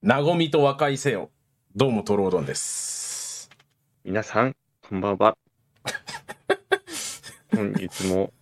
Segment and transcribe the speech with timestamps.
[0.00, 1.28] なごみと和解せよ。
[1.74, 3.50] どうもトロードンです。
[4.04, 4.54] 皆さん、
[4.88, 5.36] こんばんは。
[7.52, 8.32] 本日も。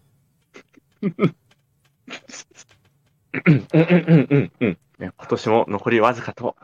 [3.42, 6.56] 今年も残りわずかと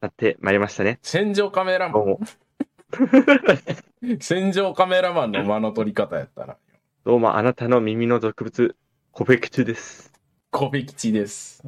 [0.00, 1.00] なってまいりましたね。
[1.02, 2.18] 戦場カメラマン、
[4.22, 6.56] 戦場カメラマンの間の取り方やったな。
[7.04, 8.76] どうもあなたの耳の俗物、
[9.10, 10.12] コベキツです。
[10.52, 11.64] コベ吉です。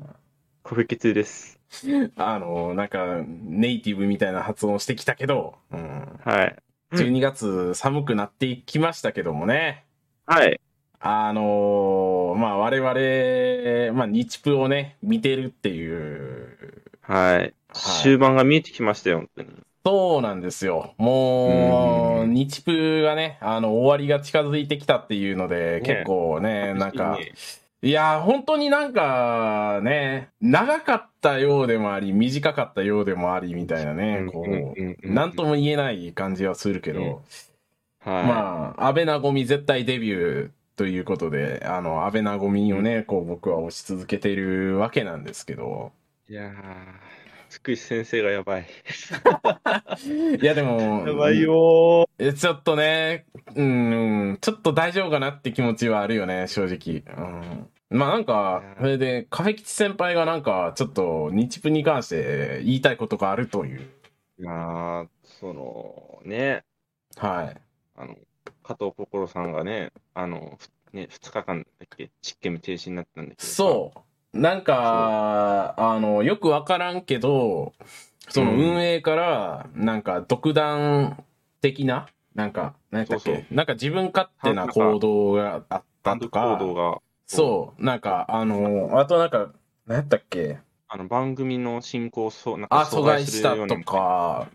[0.63, 1.60] コベキツです。
[2.17, 6.57] あの、なんか、ネイティブみたいな発音してきたけど、うん、はい。
[6.93, 9.85] 12月寒くなってきましたけどもね。
[10.27, 10.61] はい。
[11.03, 17.55] あのーまあ我々、まあ日プをね、見てるっていう、はい。
[17.73, 19.63] 終盤が見えてきましたよ、本当に。
[19.85, 20.95] そうなんですよ。
[20.99, 27.33] もう、うん日プがね、あの、終わりが近づいてきたっていうので、ね結構ね、なんか、ね
[27.83, 38.13] いや、本当になんかね、長かったようでもあり、短かったようでもあり、みたいなね、こうなんとも言えない感じはするけど、うん。
[38.13, 38.25] はい。
[38.27, 45.93] まあ、安倍なごみ絶対デビューということで、あの、安倍なごみをね、こう僕は推し続けているわけなんですけど、
[46.29, 47.20] いやー、
[47.51, 48.67] つくし先生がやばい。
[50.41, 57.03] いやでも、やばいよえちょっとね、うん、ちょっと大丈夫かなって気持ちはあるよね、正直。
[57.93, 63.81] うん、まあなんか、それで、カフェ吉先輩がなんか、ちょっと、日プに関して言いたいことがあるという。
[64.39, 64.45] ー。
[64.45, 66.65] まあ、その、ね、
[67.17, 67.61] はい。
[67.97, 68.17] あの、
[68.63, 73.55] 加藤心さんがね、あの、ふね、2日間だっけ、実験停止になったんだけどさ。
[73.55, 73.99] そう。
[74.33, 77.73] なんか、あの、よくわからんけど、
[78.29, 78.59] そのうん。
[78.59, 81.25] 運営から、なんか独断
[81.61, 89.53] 的な、なんか、何だっけそうなんか自分勝手な行動があったとか行、動が、そう、なんか、あの、あとなんか、
[89.87, 94.49] 何やったっけあの、番組の進行をそう、なんあ、か阻害したとか、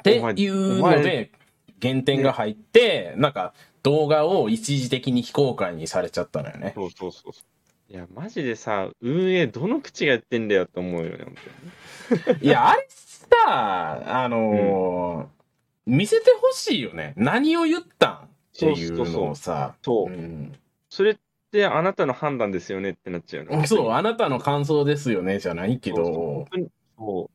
[0.00, 1.30] っていうので、
[1.78, 6.74] 減点が入って、なんか動画を一時的に非公開にされちゃったのよね。
[6.76, 7.57] そうそうそうそう。
[7.90, 15.38] いや、マジでさ、運営どの口がやってんだよって思うよね、本いや、あれさ、あのー
[15.90, 17.14] 見せてほしいよね。
[17.16, 18.12] 何を言ったん？
[18.12, 18.28] っ
[18.58, 19.74] ていうのをさ。
[19.80, 20.08] 当に。
[20.08, 20.14] そう。
[20.14, 20.52] うん
[20.90, 21.16] それっ
[21.50, 23.66] てあなたの判断ですよねってなっちゃうの。
[23.66, 26.58] そう、あなたの感想ですよね、じゃないけそう
[26.98, 27.30] そ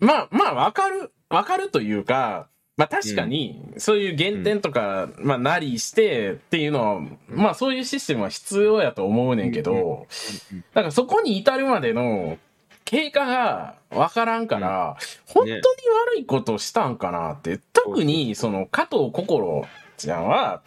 [0.00, 10.06] うまあ、まあ、わかる、わかるというか、まあ確かに、そういう減点とか、まあなりしてっていうのは、まあそういうシステムは必要やと思うねんけど、
[10.52, 10.62] うん。
[10.72, 12.38] からそこに至るまでの
[12.84, 19.66] 経過がわからんから、本当に悪いことしたんかなって、特にその加藤心
[19.96, 20.62] ちゃんは、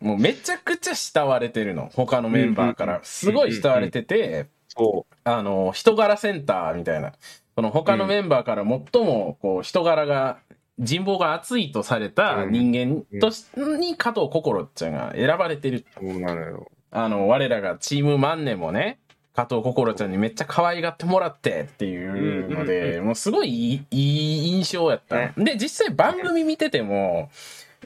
[0.00, 1.90] もうめちゃくちゃ慕われてるの。
[1.94, 3.00] 他のメンバーから。
[3.02, 7.12] すごい慕われてて、そあの、人柄センターみたいな。
[7.54, 10.38] その他のメンバーから最も、こう、人柄が、
[10.78, 15.86] 人望が厚いとされた人間とし、に加藤心ちゃんが選ばれてる。
[16.00, 16.06] う。
[16.10, 16.68] そうなのよ。
[16.90, 18.98] あの、我らがチーム万年もね、
[19.34, 25.34] 加藤心ちゃんにめっちゃ可愛がってもらってっていうのうんうんで、もうすごいいい印象やったね。
[25.36, 27.30] で、実際番組見てても、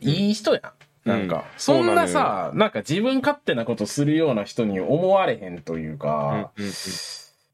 [0.01, 1.09] いい人やん。
[1.09, 6.73] なんか、うんそんなさ、なんか自分勝手なことするような人に思われへんといううんか、うんうん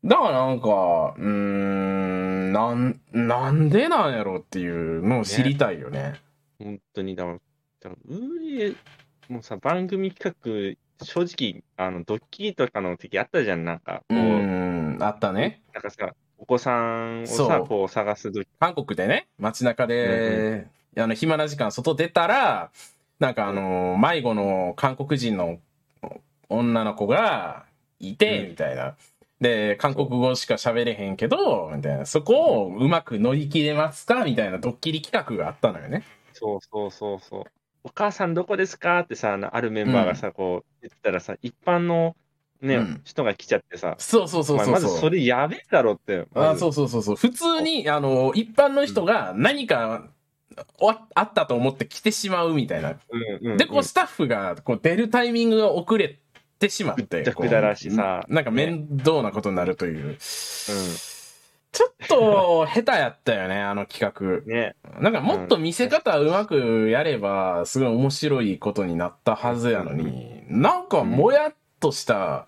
[0.04, 6.14] だからなんか、うーん、なん、なんでなんやろっていうのを知りたいよね。
[6.58, 7.40] 本当に、だだか
[7.88, 8.74] ら運営、
[9.28, 15.62] もうさ、番組企画、正直、あの、ドッキリとかの時あったじゃん、なんか、うこう、ーん、あったね。
[15.74, 18.46] なんかさ、お子さんをさ、こう探す時。
[18.58, 22.70] 韓国でね、街中で、あの、暇な時間外出たら、
[23.18, 25.58] なんかあの、迷子の韓国人の
[26.48, 27.64] 女の子が
[27.98, 28.48] いて、うん。
[28.50, 28.94] みたいな。
[29.40, 32.06] で、韓国語しか喋れへんけど、みたいな。
[32.06, 34.24] そこをうまく乗り切れますか？
[34.24, 36.04] みたいなドッキリ企画があったのよね。
[36.32, 37.44] そうそうそうそう。
[37.84, 39.00] お母さんどこですか？
[39.00, 42.16] ってさ、あのあるメンバーがさ、こう言ってたらさ、一般の
[42.62, 45.00] ね、うん人が来ちゃってさ、そうそうそうお前まずそうそう。
[45.02, 46.26] それやべえだろって。
[46.34, 47.16] あまずそうそうそうそう。
[47.16, 50.08] 普通に、あの、一般の人が何か、
[50.80, 52.92] おあったと思って来てしまうみたいな。
[52.92, 52.96] うん
[53.46, 56.18] うんうんで、こう、スタッフが、こう、出るタイミングが遅れ
[56.58, 60.12] てしまって、こうぐっちゃぐだらしさなんか面倒なことになるという。
[60.12, 64.48] うちょっと、下手やったよね、あの企ん。
[64.48, 64.76] ね。
[64.94, 65.00] 画。
[65.00, 72.46] なんかもっと見せ方うまくやれば、すごい面白いことになったはずやのに、なんかもやっとした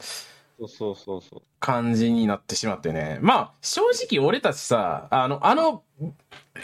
[0.58, 1.42] そうそうそうそう。
[1.60, 3.18] 感じになってしまってね。
[3.20, 5.82] まあ、正直俺たちさ、あの、あの、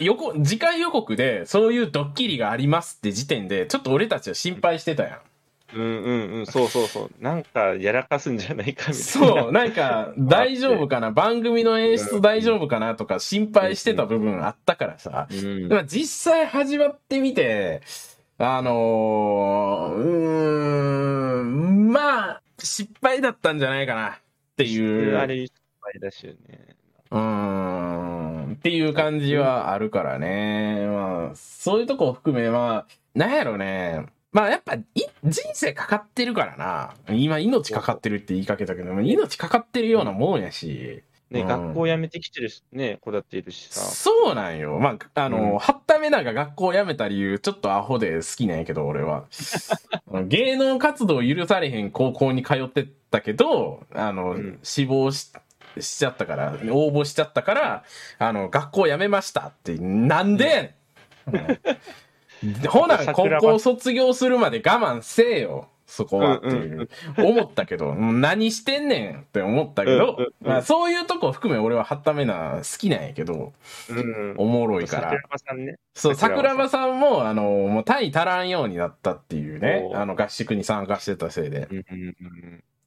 [0.00, 5.20] 予告、次回予告でそういうドッキリがありますって時点で、ちょっと俺たちは心配してたやん。
[5.72, 7.10] うんうんうん、そうそうそう。
[7.20, 8.94] なんかやらかすんじゃないかみたいな。
[8.94, 15.26] そう、なんか、大丈夫かな番組の演出大丈夫かなとか心配してた部分あったからさ。
[15.30, 15.68] うん。
[15.68, 17.82] まあ実際始まってみて、
[18.36, 24.12] あのー、うーん、まあ、失敗だったんじゃないかなっ
[24.56, 25.16] ていう。
[25.16, 26.76] あれ、失敗だしよね。
[27.10, 30.86] うーん、っていう感じはあるからね。
[30.86, 34.06] まあ、そういうとこを含め、まあ、なんやろね。
[34.34, 34.84] まあやっぱい
[35.24, 36.94] 人生かかってるからな。
[37.14, 41.04] 今命かかってるって言いかけたけど、命かかってるようなもんやし。
[41.30, 43.80] ね、うん学校辞めてきてるし、ね、子だっているしさ。
[43.80, 44.78] そうなんよ。
[44.78, 49.24] まあ、あの、うんはっためなが学校辞めた理由、ちょっとアホで好きなんやけど、俺は。
[50.26, 55.32] 芸能活動許されへん高校に通ってたけど、あの、うん死亡し、
[55.78, 57.84] しちゃったから、応募しちゃったから、
[58.18, 60.74] あの、学校辞めましたって、なんで
[61.26, 61.58] うん
[62.68, 65.68] ほな、高校卒業するまで我慢せえよ。
[65.86, 66.88] そこはっていう、
[67.18, 73.52] 思ったけど、うん何してんねんって思ったけどまあそういうとこ含め俺ははっためな好きなんやけど、
[73.90, 74.34] うん。
[74.38, 75.20] おもろいから桜。
[75.20, 75.76] 庭さんね。
[75.94, 81.68] そう、桜桜庭さんも、あの、もう体足らんようになったっていうね、あの合宿に参加してたせいで。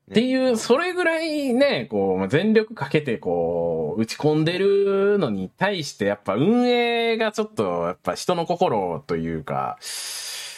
[0.10, 9.78] っていう、それぐらいね、こう、まあ全力かけて、こう、打ち込んでるのに対して、やっぱ運営がちょっと、やっぱ人の心というか、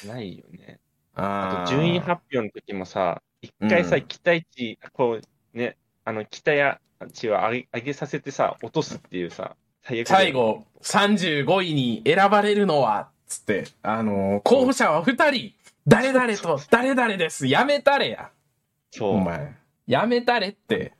[0.06, 0.80] ないよね。
[1.16, 1.63] あー。
[1.63, 4.01] あと、順位発表の時もさ、一回さ、うん。
[4.04, 5.19] 期待値、こ
[5.54, 6.80] う、ね、あの、期待
[7.12, 15.54] 値を上げ上げさせてさ、落とすっていうさ、最悪最後、35位に選ばれるのは、つって、あの、候補者は2人、
[15.88, 18.31] 誰々と誰々です、やめたれや。
[18.91, 19.15] そう。
[19.15, 19.56] お前、
[19.88, 20.94] やめたれって、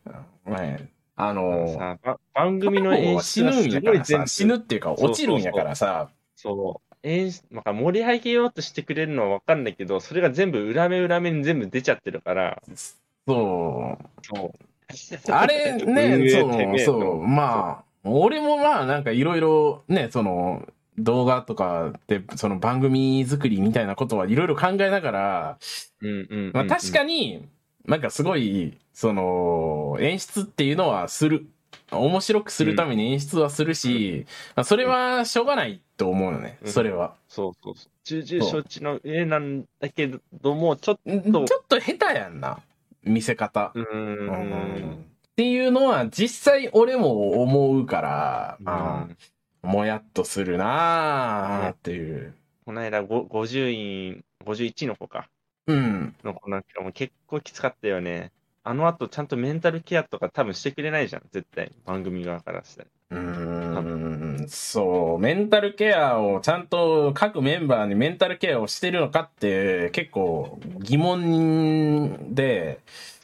[0.46, 6.90] お前、あの、さば番組の演死ぬ出がすんやからさ、ごい全部死ぬっていうか落ちるんやからさ、そう。
[7.04, 14.06] 演出、なんか盛り上げようとしてくれるのはわかんないけど、それが全部裏目裏目に全部出ちゃってるから、そう。
[14.22, 15.32] そう。
[15.32, 25.58] あれ運ね、 営そう、そう、まあ、俺もまあなんかいろいろね、その、動画とかで、その番組作りみたいなことはいろいろ考えながら、
[26.02, 26.52] うんうん。
[26.54, 27.48] まあ確かに、
[27.86, 31.48] なんかすごい、その、演出っていうのはする。
[31.92, 37.16] 面白くするために演出はするし、まあそれはしょうがないと思うのね、うんそれは。
[37.28, 37.92] そうそうそう。
[38.04, 40.12] 重々承知の上なんだけ
[40.42, 42.60] ども、ちょっちょっと下手やんな、
[43.04, 43.72] 見せ方。
[43.74, 44.94] と、うーん。
[44.94, 49.18] っていうのは実際俺も思うから、まうん
[49.64, 52.34] あ、もやっとするなーっていう。
[52.66, 53.70] この間、ご50
[54.12, 55.28] 位、51の子か。
[55.70, 56.16] うん。
[56.24, 58.32] の子なんかもう結構きつかったよね。
[58.64, 61.72] あの後、ちゃんとメンタルケアとか多分してくれないじゃん、絶対。
[61.86, 62.90] 番組側からしたら。
[63.12, 64.48] うーん。
[64.48, 65.20] そう。
[65.20, 72.80] メンタルケアをちゃんと各メンバーにメンタルケアをしてるのかって結構疑問で、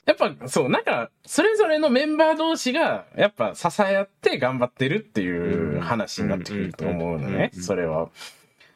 [0.06, 8.10] やっぱそう、なんか、それぞれのメンバー同士が、やっぱ支え合って頑張ってるっていう話になってくると思うのね、うんそれは。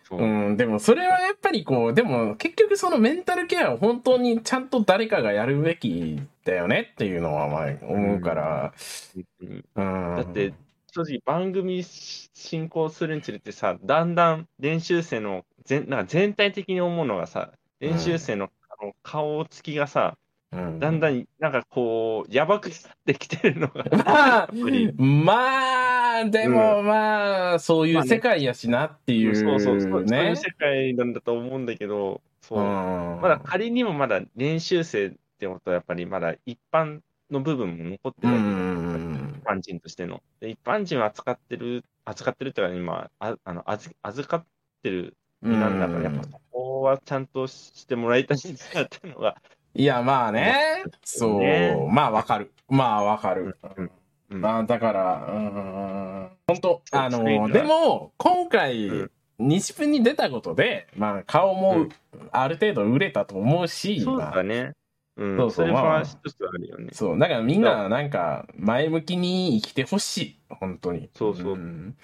[0.09, 0.21] そう。
[0.21, 8.73] うん、でもそれはやっぱりこう、でも結局そのメンタルケアを本当にちゃんと誰かがやるべきだよねっていうのはまあ思うから、
[9.13, 10.15] 本当にうん。
[10.15, 10.53] だって、
[10.91, 20.17] 正直番組進行するにつれてさ、だんだん練習生の全なんか全体的に思うのがさ、練習生の,、あの顔つきがさ、
[20.51, 24.49] うん、だんだんなんかこう、やばくなってきてるのが、
[24.97, 30.35] まあでもまあ、そういう世界やしなっていうそうそうそう、そういうね。
[30.35, 33.21] 世界なんだと思うんだけど、そうう、ん。
[33.21, 39.35] まだ仮にもまだ練習生ってことはやっぱりまだ一般の部分も残ってうるわけじゃんん。
[39.37, 40.23] 一般人としての。
[40.39, 44.45] で一般人を扱ってる、扱ってるというか、今、ああの預預かっ
[44.81, 48.37] てる身なんだから、やっぱそこはちゃんとしてもらいたい
[48.73, 49.35] なっていうのが、
[49.79, 50.83] いや、まあね。
[51.05, 51.39] そう。
[51.39, 52.51] ねまあわかる。
[52.67, 53.57] まあわかる。
[53.77, 53.91] うん
[54.31, 56.29] うんまあだから、うん。
[56.47, 61.89] 本当あの、でも、今回、うん西分に出たことで、まあ顔もうん
[62.33, 64.73] ある程度売れたと思うし、そうまあだね。
[65.15, 66.89] うん、そうそうれまあは一つあるよね。
[66.91, 70.39] そう、だからみんななんか前向きに生きてほしい。
[70.49, 71.09] 本当に。
[71.15, 71.95] そうそうん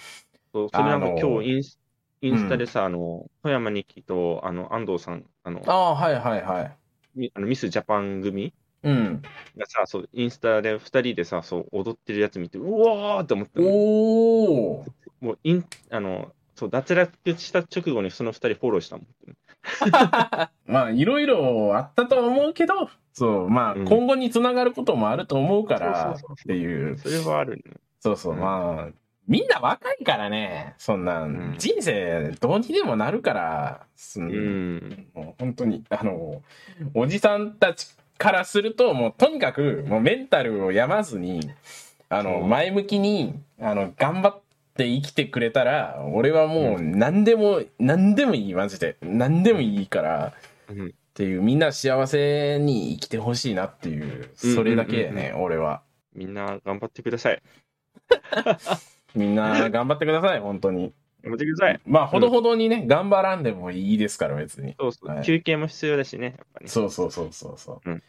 [0.53, 1.77] そそうそれなんか今日インス、
[2.22, 6.77] インスタでさ、あの、富山日記と、あの、安藤さん、あの、ああ、はいはいはい。
[7.15, 8.53] みあのミスジャパン組？
[8.84, 9.22] うん。
[9.57, 14.91] がさ、そう、インスタで二人でさ、そう、踊ってるやつ見て、うわーって思ったのおー。
[15.22, 19.07] もう、イン、あの、そう、脱落した直後にその二人フォローしたもん。
[20.67, 26.98] まあ、いろいろあったと思うけど、そう、まあ、うん今後につながることもあると思うから、っていう。
[27.00, 27.63] それはあるね。
[28.00, 35.08] そうそう、うんまあ、みんな若いからね、そんな、ん人生どうにでもなるから、うん。
[35.13, 36.44] もう本当に、あの、
[36.94, 41.50] おじさんたちからすると、もうとにかく、もうメンタルを病まずに、
[42.10, 44.41] あの、前向きに、あの、頑張っ
[44.75, 48.98] て生きてくれたら、俺はもう何でも、何でもいい、マジで。
[49.01, 50.34] 何でもいいから、
[50.70, 55.82] うんっていう、みんな幸せに生きてほしいなっていう、それだけやね、うん俺は。
[56.13, 57.41] みんな頑張ってください。
[59.15, 60.93] みんな頑張ってください、本当に。
[61.24, 61.79] 頑張ってください。
[61.86, 64.75] まあ、ほどほどにね、頑張らんでもいいですから、別に。
[64.79, 66.67] そうそう、はい休憩も必要だしね、やっぱり。
[66.69, 67.89] そうそうそうそうそう。
[67.89, 68.03] うん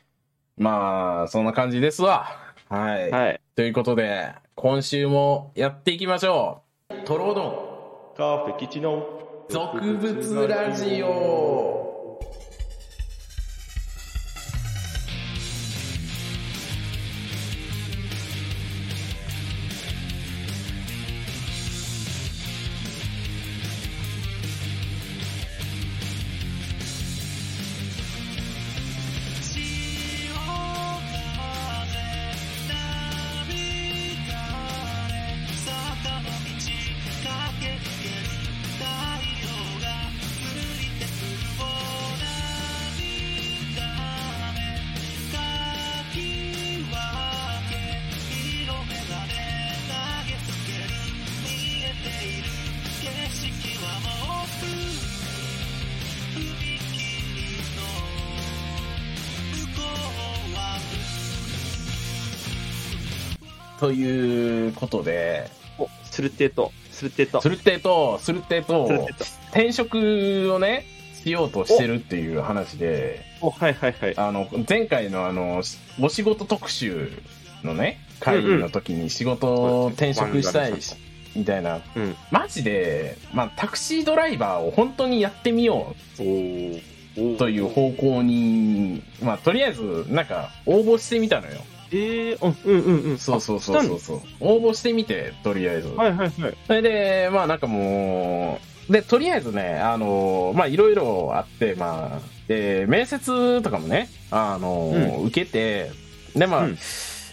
[0.59, 2.55] まあ、そんな感じですわ。
[2.69, 3.11] はい。
[3.11, 3.41] はい。
[3.55, 6.95] ということで、今週もやっていきましょう。
[7.05, 9.07] トロドン、カーフェ吉の
[9.51, 11.76] 俗物ラジオ。
[64.87, 67.41] ことで、お、スルテート、スルテート。
[67.41, 69.25] スルテと、スルテとスルテ、ート。
[69.51, 70.85] 転職をね、
[71.23, 74.17] しようとしてるっていう話で、お、はいはいはい。
[74.17, 75.63] あの、前回のあの、
[76.01, 77.11] お仕事特集
[77.65, 80.95] のね、会議の時に仕事を転職したいし、
[81.35, 82.15] みたいな、うん。
[82.31, 86.17] マジで、まあ、タクシードライバーを本当にやってみよう
[87.37, 91.61] という方向に、まあ、とりあえず、なんか、応募してみたのよ。
[91.93, 93.19] えー、うんうんうんうん。
[93.19, 94.21] そうそうそうそうそう。
[94.41, 95.89] 応募してみて、とりあえず。
[95.89, 96.55] はいはいはい。
[96.67, 105.91] それで、まあなんかもう、で、とりあえずね、あの、まあいろいろあって、まあ、で、面接とかもね、あの、受けて、
[106.35, 106.79] で、まあ、うん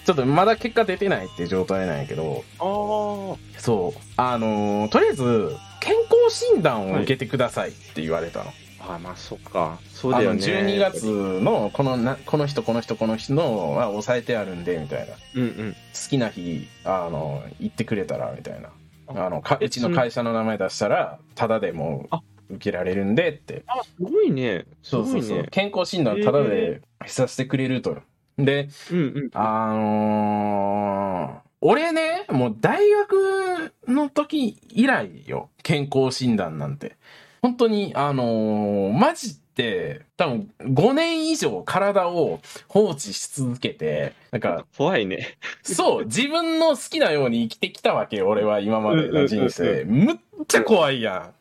[0.05, 3.37] ちょっとまだ結果出てないっていう状態なんやけど、あー。
[3.57, 5.95] そう、あの、とりあえず、健
[6.27, 8.51] 康診断を受けてくださいって言われたの。
[8.85, 9.79] あー、まあそっか。
[9.93, 10.41] そうだよね。
[10.41, 11.05] 12月
[11.41, 15.13] の、このな、この人、この人、この人のは抑えてあるんで、みたいな。
[15.35, 15.73] うんうん。
[15.73, 18.69] 好きな日、あの、行ってくれたら、みたいな。
[19.07, 22.17] あの、うちの会社の名前出したら、ただでもあ
[22.49, 23.63] う受けられるんでって。
[23.67, 24.65] あ、すごいね。
[24.81, 25.37] そうそうそう。
[25.43, 25.47] ね。
[25.51, 27.97] 健康診断ただでさせてくれると。
[28.37, 29.29] で、うんうん。
[29.33, 35.49] あのー俺ね、もう大学の時以来よ。
[35.63, 36.97] 健康診断なんて。
[37.43, 45.37] 本当に、あのーマジって、多分5年以上体を放置し続けて、なんか、怖いね。
[45.61, 49.83] そう、自分の好きなように生きてきたわけよ、俺は今までの人生。
[49.83, 51.33] むっちゃ怖いや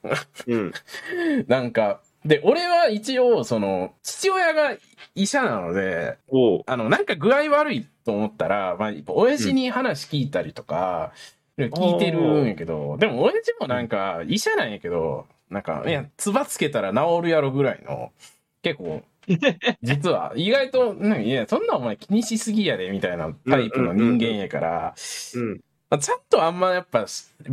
[0.49, 0.67] うん。
[0.67, 0.73] ん。
[1.47, 4.77] なんか、で、俺は一応、その、父親が
[5.15, 6.19] 医者なので。
[6.67, 11.13] あの、なんか具合悪いと思ったら、まあ、親父に話聞いたりとか、
[11.57, 18.11] 聞いてるんやけど、でも親父もなんか医者なんやけど、なんか、いや、唾つけたら治るやろぐらいの、
[18.63, 19.03] 結構、
[19.83, 24.95] 実は、意外と、なんかいや、そんなお前気にしすぎやで、みたいなタイプの人間やから、
[25.35, 25.61] うん。
[25.91, 27.05] まあちゃんとあんまやっぱ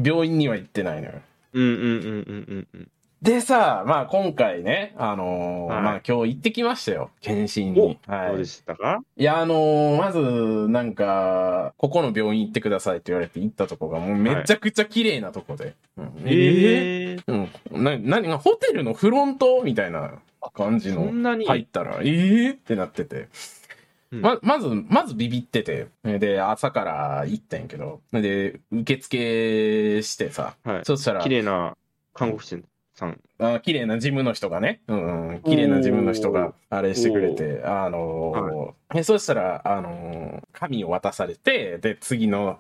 [0.02, 1.22] 病院には行ってないのよ。
[1.52, 2.92] うんうんうんうんうんうん。
[3.22, 7.12] でさ、まあ今回ね、あのーはいまあ今日行ってきましたよ。
[7.20, 8.00] 検診おに。
[8.08, 8.46] はいどうで。
[8.46, 9.02] したか？
[9.18, 15.76] いや、あのーまず、なんか、ここの病院行ってくださいって言われて行ったとこがもうめちゃくちゃ綺麗なとこで。
[15.98, 17.84] うんええうん。
[17.84, 20.14] な、なにが、ホテルのフロントみたいな
[20.54, 21.12] 感じその。
[21.12, 21.46] んなに？
[21.46, 23.28] 入ったら、ええってなってて。
[24.14, 25.88] うんま、まず、まずビビってて。
[26.06, 28.00] で、朝から行ったんやけど。
[28.14, 30.56] で、受付してさ。
[30.64, 30.86] はい。
[30.86, 31.76] そしたら、綺麗な
[32.14, 32.64] 看護師
[33.00, 33.20] さん。
[33.40, 42.60] あ綺麗な事務の人がね、うんうん、綺麗な事務の人があれしてくれて、あのーでそしたら、あのー紙を渡されて、で、次の、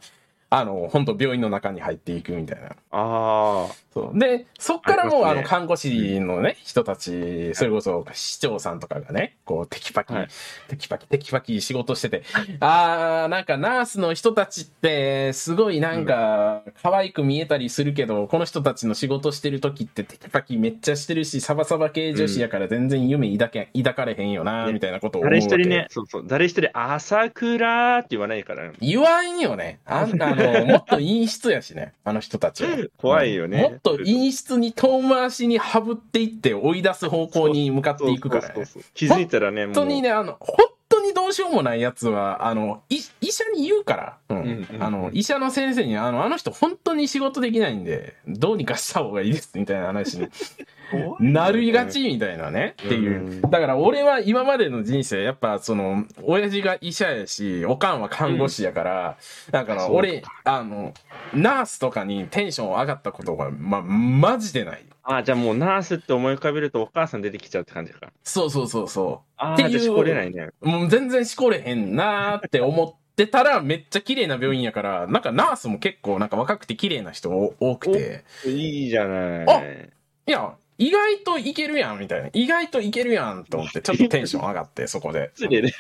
[0.49, 2.69] あのー本当病院の中に入っていくみたいな。
[2.91, 3.67] ああ。
[3.99, 4.19] そう。
[4.19, 10.27] で、そっからもう、あ,、ねの、看護師のね、人たち、それこそ市長さんとかがね、こう、テキパキ、はい
[10.67, 12.23] テキパキ、テキパキ仕事してて、
[12.59, 25.47] あー、なんかナースの人たちって、すごいなんか、可愛く見えたりするけど、この人たちの仕事してる時ってテキパキめっちゃしてるし、サバサバ系女子やから全然夢抱け、抱かれへんよな、ねみたいなことを思うわけ。
[25.47, 28.71] 誰一人ね、そうそう、誰一人朝倉って言わないから。
[28.79, 29.79] 言わんよね。
[29.85, 32.69] あんあのの、もっと陰湿やしね、あの人たちは。
[32.97, 33.61] 怖いよね。
[33.61, 38.65] もっと陰湿に遠回しにはぶっていって追い出す方向に向かっていくからね。
[38.93, 40.78] 気づいたらね、本当にね、あの、本当
[41.09, 43.01] にどうしようもないやつは、あの、医
[43.31, 44.17] 者に言うから。
[44.29, 44.67] うん。
[44.79, 50.27] あの、医者の先生に、あの、あの人本当に仕事できないんで、どうにかした方がいいです、みたいな話に。
[51.19, 53.41] なりがちみたいなね、っていう。
[53.41, 59.17] だから俺は今までの人生、やっぱその、親父が医者やし、おかんは看護師やから、
[59.51, 60.93] だから俺、あの、
[61.33, 64.85] ナースとかにテンション上がったことが、ま、マジでない。
[65.11, 68.11] あじゃあもうナースって思い浮かべるとお母さん出てきちゃうって感じか。
[68.23, 69.31] そうそうそうそう。
[69.37, 70.49] ああ、じゃしこれないね。
[70.61, 78.23] もう全然しこれへんなーって思ってたら、めっちゃ綺麗な病院やから、なんかナースも結構なんか若くて綺麗な人多くて。
[78.45, 79.49] いいじゃない。
[79.49, 82.29] あいや、意外といけるやん、みたいな。
[82.33, 85.31] 意外といけるやん、と思って、ちょっとテンション上がって、そこで。
[85.33, 85.73] 失礼ね。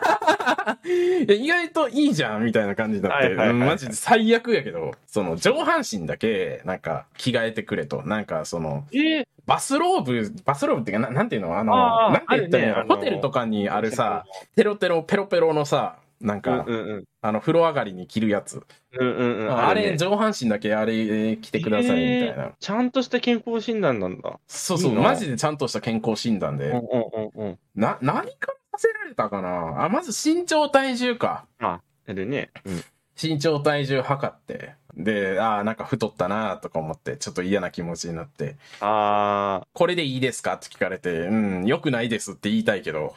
[1.28, 8.02] 意外といいじゃん、みたいな感じになって、マジで最悪やけど、その、上半身だけ、なんか、着替えてくれと。
[8.02, 11.58] なんか、その、えー、バスローブ、バスローブっていうか、ななんていうの？
[11.58, 14.24] あの、あなんて言ったらいいの、ね、ホテルとかにあるさ、
[14.56, 18.62] テロテロ、ペロペロのさ、なんか、うんうんうん、あの、風呂上がりに着るやつ。
[18.98, 19.58] うんうんうん。
[19.58, 24.38] あれ、ね、上半身だけあれ着てくださいみたいな、えー、ちゃんとした健康診断なんだ。
[24.46, 26.68] そうそう、マジでちゃんとした健康診断で。
[26.68, 31.46] うんうんうん、な、何かせられたかなあ、まず身長体重か。
[31.58, 32.50] あ、やるね。
[32.64, 32.82] うん。
[33.22, 34.74] 身長体重測って。
[34.96, 38.56] で、ああ、なんか太ったなとか思って、ちょっと嫌な気持ちになって。
[38.80, 39.66] ああ。
[39.74, 40.54] これでいいですか？
[40.54, 43.14] って聞かれて、うん、良くないですって言いたいけど。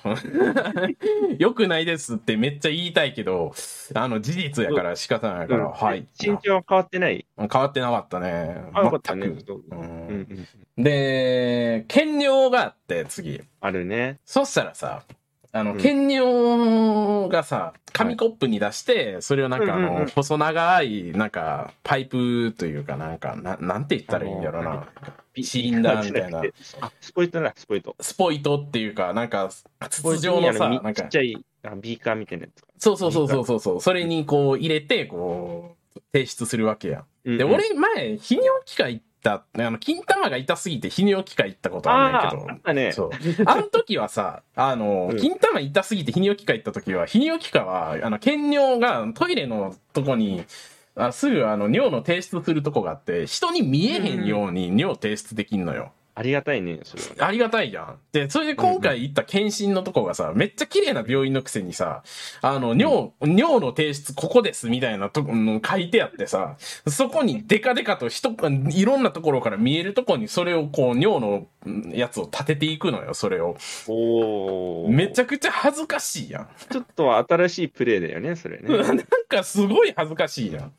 [1.39, 3.53] 良くないですってめっちゃ言いたいけど、
[3.95, 6.05] あの、事実やから仕方ないから、うん、はい。
[6.19, 7.25] 身長は変わってない？
[7.37, 8.65] 変わってなかったね。
[8.75, 9.27] 変わったね。
[9.27, 13.41] うん、で、兼尿があって、次。
[13.61, 14.19] あるね。
[14.25, 15.03] そしたらさ、
[15.55, 24.87] あの、兼尿がさ、紙コップに出して、それをなんかあの、細長い、なんか、パイプというかなんか、ななんて言ったらいいんだろうな。
[25.39, 26.41] シリンダーみたいな。
[26.99, 27.95] スポイトだ、スポイト。
[27.99, 29.51] スポイトっていうか、なんか、
[29.89, 30.93] 筒状のさ、なんか。
[30.93, 31.45] ちっちゃい
[31.79, 32.83] ビーカーみたいなやつ。
[32.83, 33.79] そうそうそうそうそう。
[33.81, 37.05] それにこう入れて、こう、提出するわけや。
[37.23, 42.51] で、俺前、泌尿器科行って、た、あの、金玉が痛すぎて泌尿器科行ったことあるんだけど。
[42.51, 42.91] ああね。
[42.91, 43.09] そう。
[43.45, 50.43] あの時はさ、あの、うん、金玉痛すぎて泌尿器科行った時は、泌尿器科は、あの、検尿がトイレのとこに、
[50.95, 55.91] あすぐあの、尿の提出するとこがあって、人に見えへんように尿提出できんのよ。
[56.15, 57.99] ありがたいね、それは、ありがたいじゃん。
[58.11, 62.03] で、それで今回行った検診のとこがさ、めっちゃ綺麗な病院のくせにさ、
[62.41, 65.31] あの、尿、尿の提出ここですみたいなとこ、
[65.67, 66.55] 書いてあってさ、
[66.87, 68.35] そこにデカデカと人、
[68.69, 71.47] いろんなところから見えるとこにそれをこう、尿の
[71.91, 73.57] やつを立てていくのよ、それを。
[73.87, 76.49] おめちゃくちゃ恥ずかしいやん。
[76.69, 78.69] ちょっと新しいプレイだよね、それね。
[78.77, 80.73] なんかすごい恥ずかしいやん。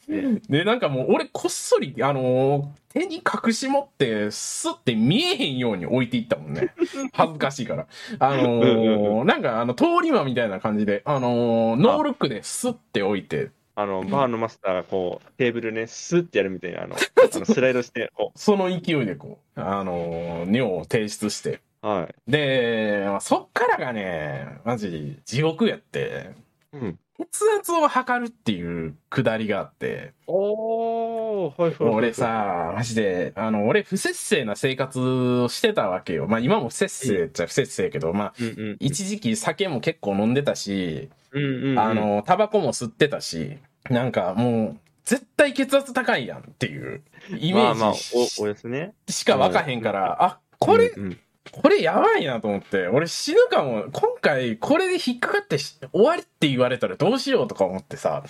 [0.49, 6.73] で、なんかもう俺こっそり、あのー手に隠し持って、スッて見えへんように置いていったもんね。
[7.13, 7.87] 恥ずかしいから。
[8.21, 13.51] あのー、なんかあの、通り魔みたいな感じで、あのー、ノールックでスッて置いて。
[13.75, 16.95] あの、バーのマスターがこう、テーブルね、スッてやるみたいな、あの、
[17.35, 18.39] あのスライドして、こう。
[18.39, 21.61] その勢いでこう、あのー、尿を提出して。
[21.83, 22.31] はい。
[22.31, 26.31] で、そっからがね、マジ、地獄やって。
[26.73, 26.99] うん。
[27.19, 30.13] 血圧を測るっていうくだりがあって。
[30.27, 31.14] おー、
[31.49, 36.27] はいはい、はい、俺さ、マジで、あの、俺不節制な生活をしてたわけよ。
[36.27, 43.59] まあ今も不節制っちゃ不節制やけど、まあ、うんうん、一時期酒も結構飲んでたし、うんうんうん、あの、タバコも吸ってたし、
[43.91, 47.53] なんかもう、絶対血圧高いやんっていうイメージ。
[47.53, 47.93] まあまあ、
[48.39, 48.95] お、おやすね。
[49.09, 51.19] しかわかへんから、あ、これ、うんうん
[51.53, 58.25] これやばいなと思って、俺死ぬかも、今回これで引っかかって終わりって言われたらどうしようとか思ってさ、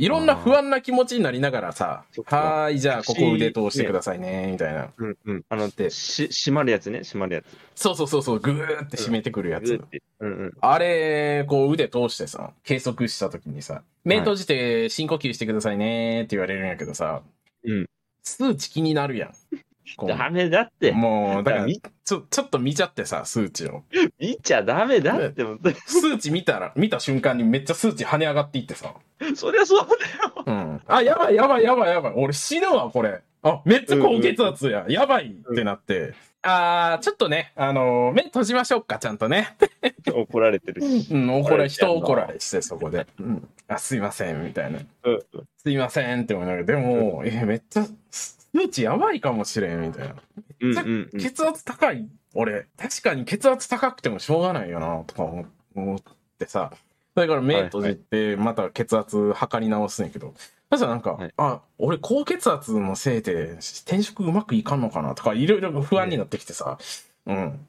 [0.00, 4.88] いろんな不安な気持ちになりながらさ、はーい、じゃあここ腕通してくださいね、みたいな。
[4.96, 5.44] うんうん。
[5.50, 7.44] あの、で、し、閉まるやつね、閉まるやつ。
[7.74, 9.78] そうそうそうそう、ぐーって締めてくるやつ。
[10.20, 10.52] うんうん。
[10.62, 17.20] あれ、こう腕通してさ、計測した時にさ、目閉じて深呼吸してくださいねって言われるんやけどさ、
[17.64, 17.86] うん。
[18.22, 19.34] 数値気になるやん。
[20.06, 20.92] ダメだって。
[20.92, 23.84] もう、だから、ちょ、ちょっと見ちゃってさ、数値を。
[24.18, 25.44] 見ちゃダメだって。
[25.86, 28.94] 数値見たら、見た瞬間にめっちゃ数値跳ね上がっていってさ。
[29.34, 30.44] そりゃそうだよ。
[30.46, 30.80] うん。
[30.86, 32.12] あ、やばいやばいやばいやばい。
[32.16, 33.20] 俺死ぬわ、これ。
[33.42, 34.84] あ、めっちゃ高血圧や。
[34.88, 36.14] やばいってなって。
[36.42, 39.56] あー、ちょっとね、あのー、目閉じましょうか、ちゃんとね。
[40.10, 41.12] 怒られてるし。
[41.12, 43.06] うん、怒られ、人怒られして、そこで。
[43.18, 43.48] うん。
[43.68, 44.78] あ、すいません、みたいな。
[45.04, 45.20] うん。
[45.58, 47.86] すいませんって思いながら、でも、え、めっちゃ、
[48.54, 50.14] 数値やばいかもしれん、みたいな。
[50.60, 50.84] めっちゃ
[51.18, 52.66] 血圧高い、俺。
[52.76, 55.22] 確かに血圧高くてもしょうがないよな、とか
[55.74, 55.98] 思っ
[56.38, 56.72] てさ。
[57.14, 60.34] それから目閉じて、また血圧測り直すんやけど、
[60.70, 66.78] そしたらなんか、はいあ、俺高血圧のせいで転職うまくいかんのかなとか、いろいろ不安になってきてさ、
[67.30, 67.66] うん。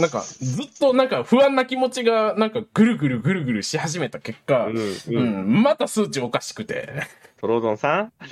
[0.00, 5.44] なんか、ずっとなんか不安な気持ちが、なんかぐるぐるぐるぐるし始めた結果、うん、ううん。
[5.58, 6.88] ん、また数値おかしくて。
[7.40, 8.12] トロードンさん？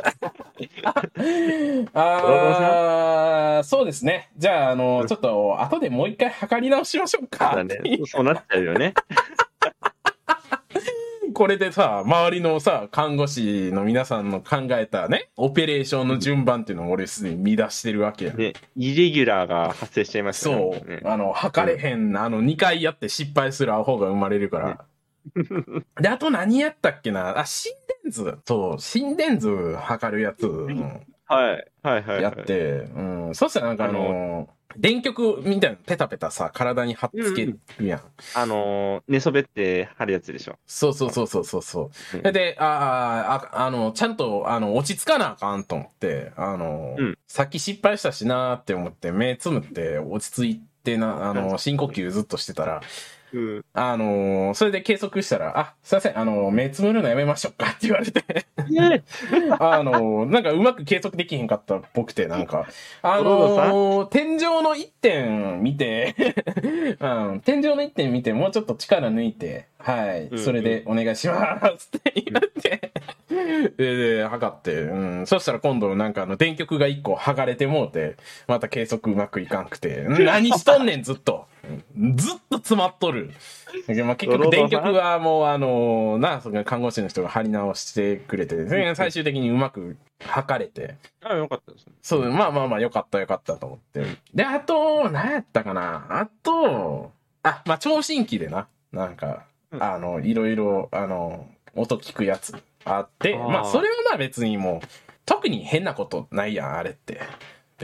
[1.93, 4.31] あー、そうですね。
[4.39, 7.55] じゃあ、あの、うんちょっと、後でもう一回測り直しましょうか。
[7.57, 7.81] だね。
[8.07, 8.95] そうなっちゃうよね。
[11.33, 18.35] これでさ、周りのさ、看護師の皆さんの考えたね、オペレーションの順番っていうのを俺すでに見出してるわけや。
[18.35, 20.51] ね、イレギュラーが発生しちゃいましたそ
[20.87, 21.01] ね。
[21.03, 21.09] う。
[21.09, 24.85] あの、測れへん、あの、2回やって失敗するアホが生まれるから。
[26.01, 27.39] で、あと何やったっけな？
[27.39, 28.39] あ、心電図。
[28.47, 31.01] そう、心電図測るやつ、うん
[31.35, 31.67] はい。
[31.83, 32.23] はいはいはい。
[32.23, 33.35] やって、うん。
[33.35, 38.01] そしたらなんかあの、電極みたいなのペタペタさ、体に貼っつけるやん。
[38.35, 40.57] あのー、寝そべって貼るやつでしょ？
[40.67, 42.17] そうそうそうそうそうそう。
[42.25, 52.83] うんで、あーあ、あの、ちゃんと、あの、落ち着かなあかんと思って、あの、うんさっき失敗したしなーって思って、目つむって落ち着いてな、あの、深呼吸ずっとしてたら、
[53.33, 53.65] うん。
[53.73, 58.23] あの、それで計測したら、あ、すいません、あの、目つむるのやめましょうかって言われて、
[59.59, 62.67] あの、なんかうまく計測できへんかったっぽくて、なんか、
[63.03, 66.15] あの、天井の一点見て、
[67.01, 72.93] うん、天井の一点見て、もうちょっと力抜いて、はい、うんそれでお願いしますって言われて、
[73.77, 78.17] で、で、測って、うん、そしたら今度なんかあの、電極が一個剥がれてもうて、
[78.47, 81.47] また計測うまくいかんくて、 何しとんねん、ずっと。
[82.17, 83.31] ずっと詰まっとる。
[83.87, 91.93] でまあ、結局電極はもうあのな、その看護師の人が貼り直してくれて、最終的にうまく測れて、あ、よかったですね。
[92.03, 94.05] そう、まあまあまあよかったよかったと思って。
[94.35, 96.07] で、あと、何やったかな？
[96.11, 104.87] あと、あ、まあ聴診器でな、なんか、うんあの、いろいろ、あの、音聞くやつあって、あーまあそれはまあ別にもう、
[105.25, 107.21] 特に変なことないやん、あれって。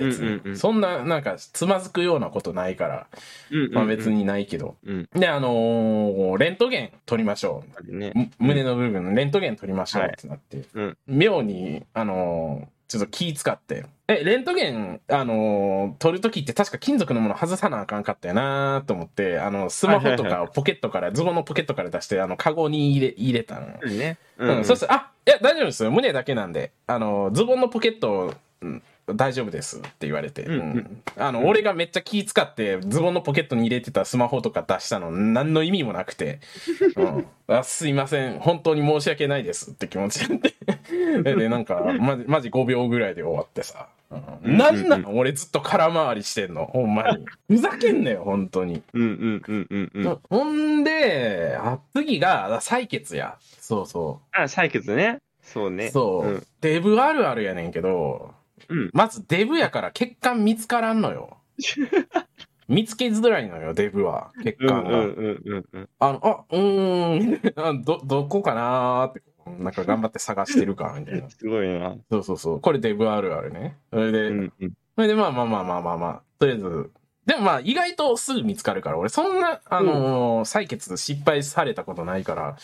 [0.02, 0.26] 別に。
[0.28, 3.06] うんうんうんそんな、なんか、つまずくようなことないから、
[3.50, 4.10] うんまあ別。
[4.10, 4.76] にないけど。
[4.86, 5.08] うん。
[5.14, 7.92] で、あのーレントゲン取りましょう。。
[7.92, 10.64] む胸の部分のレントゲン取りましょうはいってなって。
[10.74, 13.84] うん妙に、あのーちょっと気使って。
[14.08, 23.66] え、レントゲン、あのー撮るときって確か金属のもの外さなあかんかったよなーと思って、あの、スマホとはいはいかをポケットから、ズボンのポケットから出して、あの、カゴに入れ、入れたの。
[23.90, 24.16] ね。
[24.38, 25.90] うん、そしたら、あ、いや、大丈夫ですよ。
[25.90, 28.82] 胸だけなんで、あの、ズボンのポケット、うん
[29.14, 36.40] 大丈夫ですって言われて、うんうんうんあの、俺がめっちゃ気使って、ズボンのポケットに入れてたスマホとか出したの、何の意味もなくて、
[36.96, 40.54] うん、あすいません、本当に申し訳ないですって気持ちになって、
[41.22, 47.26] で、でなんか、まじ、マジ5秒ぐらいで終わってさ、うん、なの俺ずっと空回りしてんの、ほんまに。
[47.48, 48.82] ふざけんなよ、本当に。
[48.94, 50.18] うんうんうんうんうん。
[50.30, 53.36] ほんで、あ次が、採血や。
[53.40, 54.28] そうそう。
[54.32, 55.18] あ、採血ね。
[55.42, 55.90] そうね。
[55.90, 58.34] そう、うんデブあるあるやねんけど、
[58.68, 61.36] うんまずデブやから血管見つからんのよ。
[62.68, 64.30] 見つけづらいのよ、デブは。
[64.44, 64.90] 血うん管が。
[65.00, 65.88] うんうんうんうん。
[65.98, 69.22] あの、あ、うーん、あ ど、どこかなーって、
[69.58, 71.28] なんか頑張って探してるか、みたいな。
[71.30, 71.96] すごいな。
[72.10, 72.60] そうそうそう。
[72.60, 73.78] これデブあるあるね。
[73.90, 74.72] それで、うんうん。
[74.96, 76.90] それでまあまあまあまあまあまあ、とりあえず、
[77.24, 82.56] でもまあ意外とすぐ見つかるから、俺そんな、あのー採血失敗されたことないから、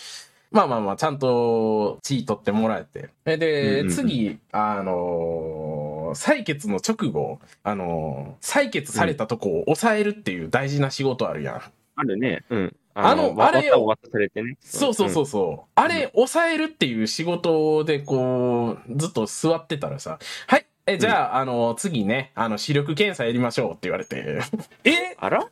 [0.51, 3.09] まあまあまあ、ちゃんと血取ってもらえて。
[3.25, 5.84] えで、次、あのー
[6.15, 11.63] 採血の直後、あのー採血されたとこを抑えるっていう大事な仕事あるやん。
[11.97, 12.45] あるね。
[12.51, 12.77] うん。
[12.95, 14.57] あのあれをね。
[14.61, 15.71] そうそうそうそう。
[15.75, 24.41] あれ、抑えるっていう仕事で、こう、ずっと座ってたらさ、はい、え、じゃあ、あの、次ね、あの、視力検査やりましょうって言われて、
[24.85, 25.17] え？
[25.19, 25.39] あら？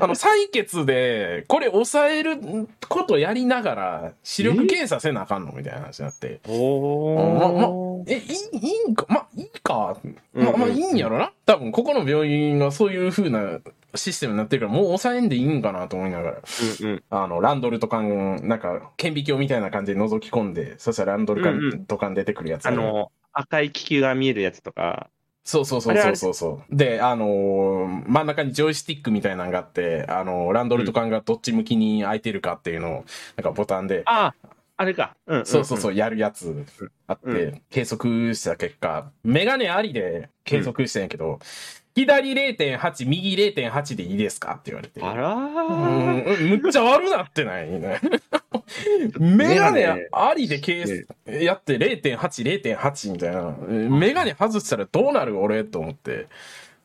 [0.00, 2.38] あの、採血で、これ抑える
[2.88, 8.12] ことやりながら、視力検査せなあかんのみたいな話になって、おー。
[8.12, 9.96] え、いい、いいんか、ま、いいか、
[10.34, 11.32] うんま、まあ、いいんやろな？
[11.44, 13.58] 多分、ここの病院がそういう風な
[13.96, 16.36] システムになってるから、もう抑えんでいいんかなと思いながら。
[16.82, 17.02] うんうん。
[17.10, 25.10] あの、ランドルとかん、なんか、顕微鏡みたいな感じで覗き込んで、そしたらランドルとかん出てくるやつるあの、赤い気球が見えるやつとか。
[25.44, 26.76] そうそうそうそうそうそう。
[26.76, 33.04] で、あのー真ん中にジョイスティックみたいなのがあって、あのーランドルとかんがどっち向きに空いてるかっていうのを、
[33.36, 35.14] なんかボタンで、ああ、あれか。
[35.26, 35.46] うんんん。
[35.46, 36.64] そうそうそう、やるやつ
[37.06, 41.38] あって、う計測した結果、メガネありで計測したんやけど、
[41.94, 45.00] 左0.8、右0.8でいいですかって言われて。
[45.00, 46.46] あらうー。
[46.58, 47.70] ん、むっちゃ悪なってない？
[47.70, 48.00] ね。
[49.18, 51.04] メガネありで計ね
[51.44, 53.52] やって0.8、0.8みたいな。
[53.96, 56.26] メガネ外したらどうなる俺と思って。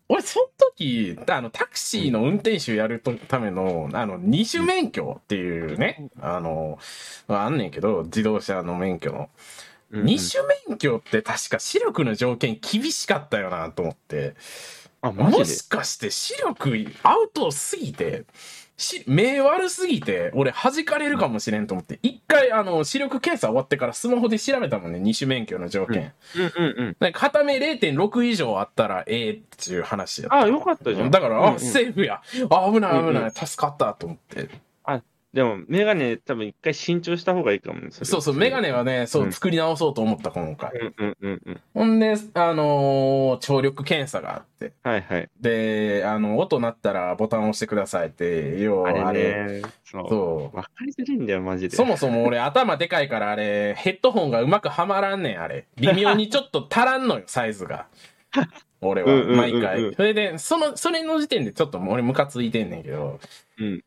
[0.10, 6.80] 俺、その時、あの、タクシーの運転手やるための、あの、二種免許っていうね、あの、
[7.28, 9.20] あんねんけど、自動車の免許の。
[9.20, 9.24] う
[10.00, 14.36] ん二種免許って確か視力の条件厳しかったよなと思って。
[15.02, 15.40] あ、マジで？
[15.40, 18.24] もしかして視力アウトすぎて、
[18.78, 26.14] し目悪すぎて、俺弾かれるかもしれんと思って、一回あの視力検査終わってからスマホで調べたもんね、二種免許の条件。
[26.36, 27.12] うんうんうん。
[27.14, 30.40] 片目0.6以上あったらええっていう話やった。
[30.42, 31.12] あ、よかったじゃん。
[31.12, 32.22] だから、あ、うんうんセーフや。
[32.50, 33.32] あ、危ない危うんない。
[33.32, 34.50] 助かったと思って。
[35.34, 37.86] でも、メガネ多分一回新調した方がいいかもね。
[37.86, 40.72] れそうそう、メガネはね、そうう、ん作り直そうと思った、今回。
[40.74, 41.62] うんうんうんうん。
[41.74, 44.74] ほんで、あのー聴力検査があって。
[44.84, 45.30] はいはい。
[45.40, 49.62] で、あの、音鳴ったらボタン押してくださいって、要はああれ、れね。
[49.86, 50.58] そう。
[50.58, 51.78] わかりづらいんだよ、マジで。
[51.78, 55.66] そもそも俺頭でかいからあれ、ヘッドホンがうまくはまらんねん、あれ。
[55.78, 57.88] 微妙にちょっと足らんのよ、 サイズが。
[58.82, 59.94] 俺は、毎回。
[59.96, 63.20] それで、その、それの時点でちょっと俺ムカついてんねんけど。
[63.60, 63.82] うん。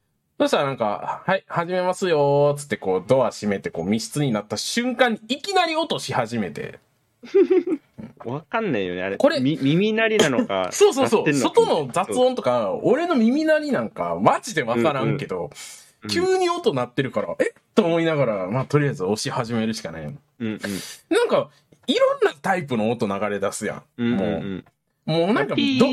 [0.45, 6.81] そしたらなんか、はい、始めますよーっつってこう、ドア閉めてこう、密室になった瞬間にいきなり音し始めて。
[8.27, 9.17] わかんないよね、あれ。
[9.17, 10.69] これみ耳鳴りなのか。
[10.73, 11.33] そうそうそう。
[11.33, 15.51] 外の雑音とか、俺の耳鳴りなんか、マジでわからんけど、うん
[16.11, 17.45] 急に音鳴ってるから、え？
[17.45, 20.05] っと思いながら、まあ、とりあえず押し始めるしかない。
[20.05, 20.59] うんうん。
[21.09, 21.49] なんか、
[21.87, 23.83] いろんなタイプの音流れ出すやん。
[23.97, 24.65] うんうんもう、うん。
[25.07, 25.87] もうなんか、ピど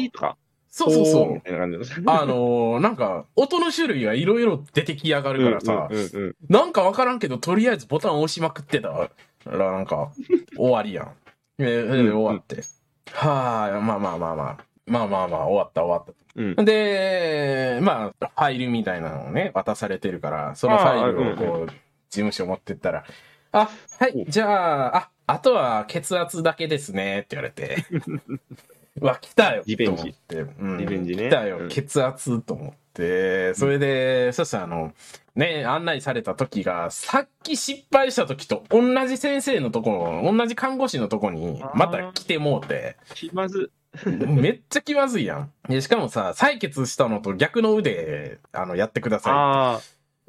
[0.72, 1.42] そうそうそみう。
[1.42, 2.02] たいな感じです。
[2.06, 9.10] あのーなんか、音の種類がいろいろ出てきやがるからさ、うんうんうんなんかわからんけど、とりあえずボタン押しまくってたら、
[9.58, 10.12] なんか、
[10.56, 11.12] 終わりやん。
[11.60, 12.64] え終わって。
[13.12, 14.58] はあ、まあまあまあまあ。
[14.88, 16.42] まあまあまあ、終わった終わった。
[16.42, 16.66] うん。
[16.66, 21.76] で、まあ、ファイルみたいなのをね、渡されてるから、そのファイルをこう、事
[22.10, 23.04] 務所持ってったら、
[23.52, 27.86] あ、はい、じゃあ、あ、あとは血圧だけですね、って言われて。
[29.00, 29.64] う わ、来たよ。
[29.66, 30.54] リベンジと思って。
[30.60, 33.54] うん、リベンジね来たよう、ん血圧と思って。
[33.54, 34.94] それで、そしたらあの、
[35.36, 42.98] ね、案内された時が、さっき失敗した時と同じ先生のところ、同じ看護師のとこに、また来てもうて。
[43.14, 43.72] 気まず。
[44.06, 45.52] めっちゃ気まずいやん。
[45.68, 49.82] でしかもさ、採血したのと逆の腕、あの、やってくださああ。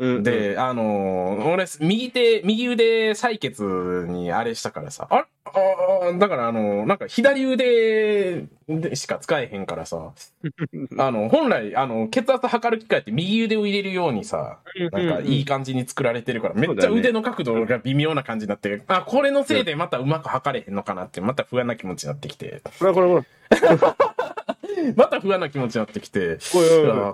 [0.03, 0.23] うんい。
[0.25, 10.12] で、あのー俺、右手、右腕採血にあれしたからさ、ああーだからあのーなんか左腕でしか使えへんからさ、
[10.99, 14.59] あの、本来、あの、血圧測る機械って右腕を入れるようにさ、
[14.91, 22.61] なんかいい感じに作られてるから、めっちゃ腕の角度が微妙な感じになって、あ、これのせいでまたうまく測れへんのかなって、また不安な気持ちになってきて。
[22.81, 23.25] これこれこれ。
[24.97, 26.38] また不安な気持ちになってきて、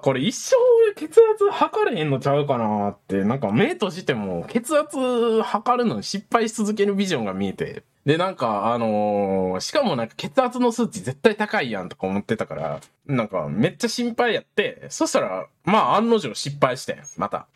[0.03, 7.85] これ一生俺血圧測れへんのちゃうかなって、なんか目閉じても血圧測るのに失敗し続けるビジョンが見えて。
[8.07, 17.49] で、なんか、あのーしかもなんか血圧の数値絶対高いやんとか思ってたから、なんかめっちゃ心配やって、そしたら、まあ案の定失敗してん、また。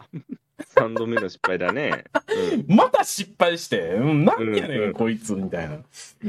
[0.74, 2.04] 3度目の失敗だね。
[2.66, 5.78] また失敗して、うん、なんやねん、うんうんこいつ、みたいな。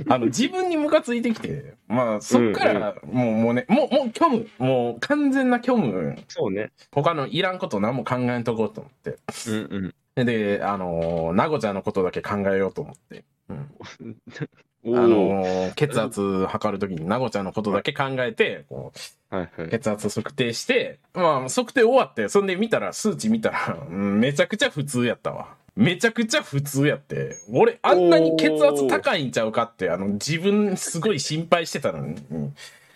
[0.10, 6.72] あの、自分にムカついてきて、まあ、そっから、もう、もうね、もう、もう虚無、もう完全な虚無、そうね。
[6.92, 9.18] 他のいらんこと何も考えんとこうと思って。
[9.48, 10.26] うんうん。
[10.26, 13.24] で、あのー、なごちゃんのことだけ考えようと思って。
[13.50, 13.84] うん、お
[14.86, 15.08] あお。
[15.08, 18.92] のー、血圧測るときになごちゃんのことだけ考えて、こ
[19.32, 19.70] う、はいはい。
[19.70, 25.56] 血圧測定して、まあ、測定終わって、そんで見たら、数値見たら、うんめちゃくちゃ普通やったわ。
[25.76, 32.56] めちゃくちゃ普通やって、俺、あんなに血圧高いんちゃうかって、あの、自分すごい心配してたのに、うん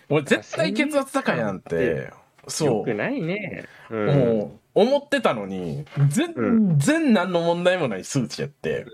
[0.09, 2.11] 俺絶対血圧高いなんて、
[2.47, 2.85] そよう。
[2.85, 3.65] くないね。
[3.89, 4.05] うん。
[4.05, 8.85] もう、思ってたのに、全然何の問題もない数値やって。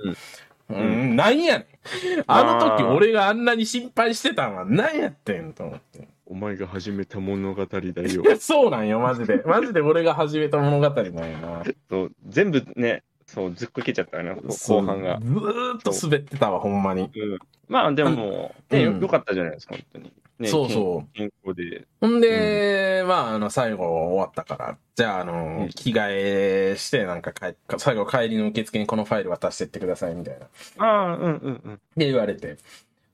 [0.70, 1.66] うんん、なんやねん。
[2.28, 6.08] あの時俺があんなに心配してたのは何やってんと思って。
[6.26, 9.44] お前が始めた物語だよ そうなんよ、マジで。
[9.46, 11.64] マジで俺が始めた物語なんやな。
[11.90, 15.20] そう、全部ね、そう、ずっこけちゃったよね、後半が。
[15.22, 17.02] ずーっと滑ってたわ、ほんまに。
[17.04, 17.40] うん。
[17.68, 20.14] まあでも、ね、よかったじゃないですか、本当に。
[20.40, 21.86] ね、そうそう健康で。
[22.02, 30.86] ほんで、まあ、あの、最後終わったから、じゃあ、あの、うん着替えして、なんか帰、最後帰りの受付にこのファイル渡してってください、みたいな。
[30.86, 31.80] ああ、うんうんうん。
[31.96, 32.58] で、言われて。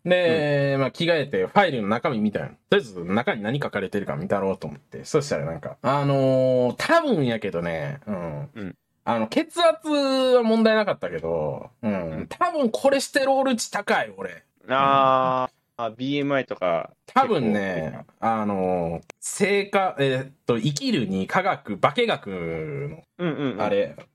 [0.05, 2.47] で、まあ、着替えて、ファイルの中身見たよ。
[2.69, 5.03] とりあえず、中に何書かれてるか見たろうと思って。
[5.05, 8.49] そしたらなんか、あのー多分やけどね、うん。
[8.55, 8.75] うん
[9.10, 12.28] あの、血圧は問題なかったけど、うん。
[12.30, 14.43] 多分コレステロール値高い、俺。
[14.67, 16.91] あーあ、BMI とか。
[17.08, 23.62] 多分ね、あのー生化、えーっと、生きるに科学、化学のうんうんうん。
[23.62, 24.06] あれ、うん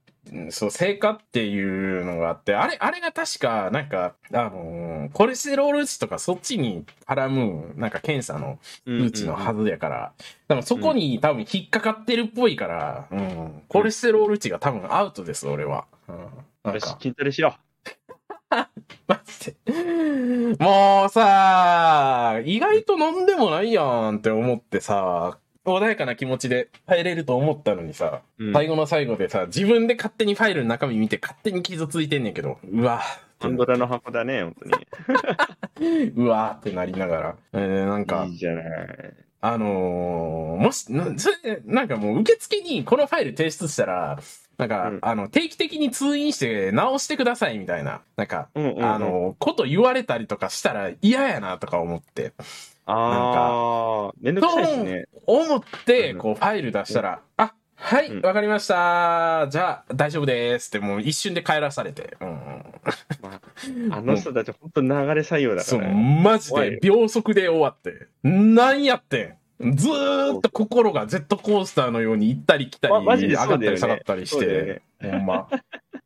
[0.50, 10.12] そう、成果っていうのがあって、あれ、あれが確か、なんか、あのーコレステロール値とかそっちに絡む、なんか検査の数値のはずやから、
[10.48, 15.86] 多分そこに多分引っかかってるっぽいから、うん、コレステロール値が多分アウトです、俺は。
[16.08, 17.56] うん、よしか、筋トレしよ
[19.06, 20.56] マジで。
[20.58, 28.52] もうさ、意外と飲んでもないやんって思ってさ、穏やかな気持ちで入れると思ったのにさ、うん。
[28.52, 33.00] 最後の最後でさ、自分で勝手にファイルの中身見て勝手に傷ついてんねんけど、うわ
[33.38, 34.56] パンドラの箱だね、本
[35.76, 36.12] 当に。
[36.16, 38.64] うわーってなりながら、えーなんかいい、じゃない。
[39.40, 44.18] あのーもし、なそれで、なんかもう受付にこのファイル提出したら、
[44.56, 44.98] なんか、うん。
[45.02, 48.84] あの、定期的に通院して直してくださいみたいな、なんか、うんうんうん。
[48.84, 52.32] あの、こと言われたりとかしたら嫌やなとか思って、
[52.86, 55.06] ああ、めんどくさいしね。
[55.26, 59.48] 思って、うんこう、ファイル出したら、あ、はい、うんわかりました。
[59.50, 62.16] じゃあ、大丈夫ですって、もう一瞬で帰らされて。
[62.20, 62.38] うん
[63.22, 63.40] あ、
[63.92, 65.80] あの人たち本当流れ採用だかそう。
[65.82, 68.06] マジで秒速で終わって。
[68.22, 75.10] なんやってんずーっと心がジェットコースターのように行ったり来たり、ま上がったり下がったりしそうだよねて。
[75.10, 75.48] ほんま。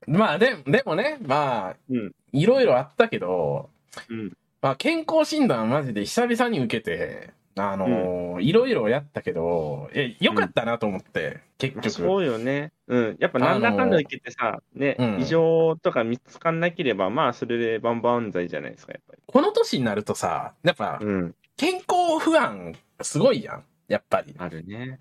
[0.06, 3.70] まあで、でもね、まあ、うんいろいろあったけど、
[4.10, 4.32] うん。
[4.62, 11.90] まあ健康診断マジで久々に受けて、あのーいろいろやったけど、え、よかったなと思って、結局。
[11.90, 12.72] そうよね。
[12.86, 13.16] うん。
[13.18, 19.22] やっぱなんだかんだ受けてさ、ね、うん異常とか見つかんなければ、まあ、それでバンバン罪じゃないですか、やっぱり。
[19.26, 21.34] この年になるとさ、やっぱうん。
[21.56, 23.64] 健康不安すごいやん。
[23.88, 24.34] やっぱり。
[24.38, 25.00] あるね。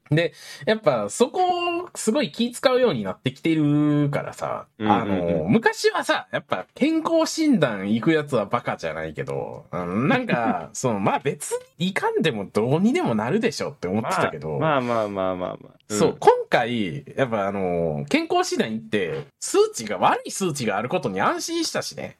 [0.65, 15.77] やっぱそこをすごい気使うようになってきてるからさ、うんうんうんあの、昔はさ、やっぱ健康診断行くやつはバカじゃないけど、あのなんか、 その、まあ別に行かんでもどうにでもなるでしょって思ってたけど、まあまあまあまあまあ。
[15.89, 22.17] そう、今回、やっぱあの、健康診断行って、数値が、悪い数値があることに安心したしね。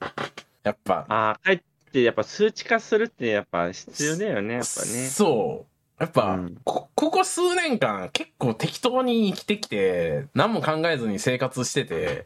[0.64, 1.06] やっぱ。
[1.08, 5.08] ああ、帰って、やっぱ数値化するってやっぱ必要だよね、やっぱね。
[5.08, 5.77] そう。
[6.00, 12.26] やっぱ、うんこ、ここ数年間結構適当に生きてきて、何も考えずに生活してて、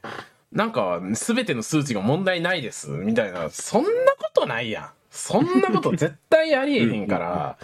[0.51, 4.89] なんか全ての数値が問題ないです、みたいな、そんなことないやん。
[5.12, 7.57] そんなこと絶対ありえへんから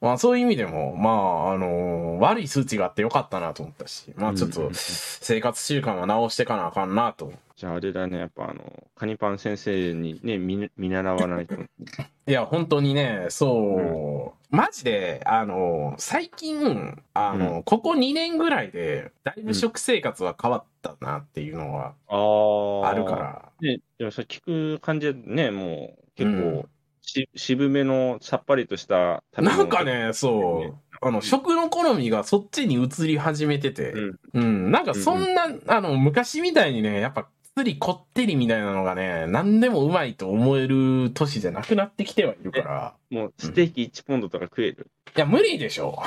[0.00, 1.10] まあそういう意味でも、ま
[1.50, 7.32] あ、あの悪い数値があってよかったなと思ったし、まあちょっと生活習慣は直してかなあかんなと。
[7.62, 11.54] じゃああれだね、やっぱあの、カニパン先生にね、見見習わないと。
[12.26, 23.14] いや、本当にね、そう、マジで、あの、最近、あの、ここ2年ぐらいで、だいぶ食生活は変わったなっていうのはあるか。
[23.14, 23.52] ら。
[23.60, 26.68] ね、でもそれ聞く感じでね、もう結構、うん。
[27.02, 34.20] し渋めのさっぱりとした食べ物なんかね、そう、あの、食の好みがそっちに移り始めてて、うん。
[34.34, 44.90] うん、なんかそんな、あの、昔みたいにね、やっぱ、つりこってりみたいなのがね、何でもうまいと思える年じゃなくなってきてはいるから、もうステーキ1ポンドとか食える？
[45.14, 46.02] いや、無理でしょ。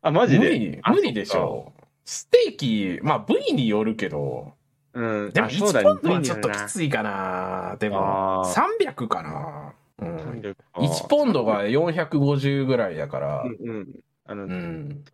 [0.00, 0.48] あ、マジで？
[0.48, 1.72] 無理、あ無理でしょ。
[2.04, 4.54] ステーキ、まあ部位によるけど、
[4.94, 5.30] うん。
[5.30, 7.76] でもあそうだ1ポンドはねちょっときついかな。
[7.78, 9.74] でも、あー300かな。
[9.98, 10.16] うん。
[10.16, 13.88] 300 1ポンドが450ぐらいやからう、んうん。
[14.24, 15.04] あの、うん。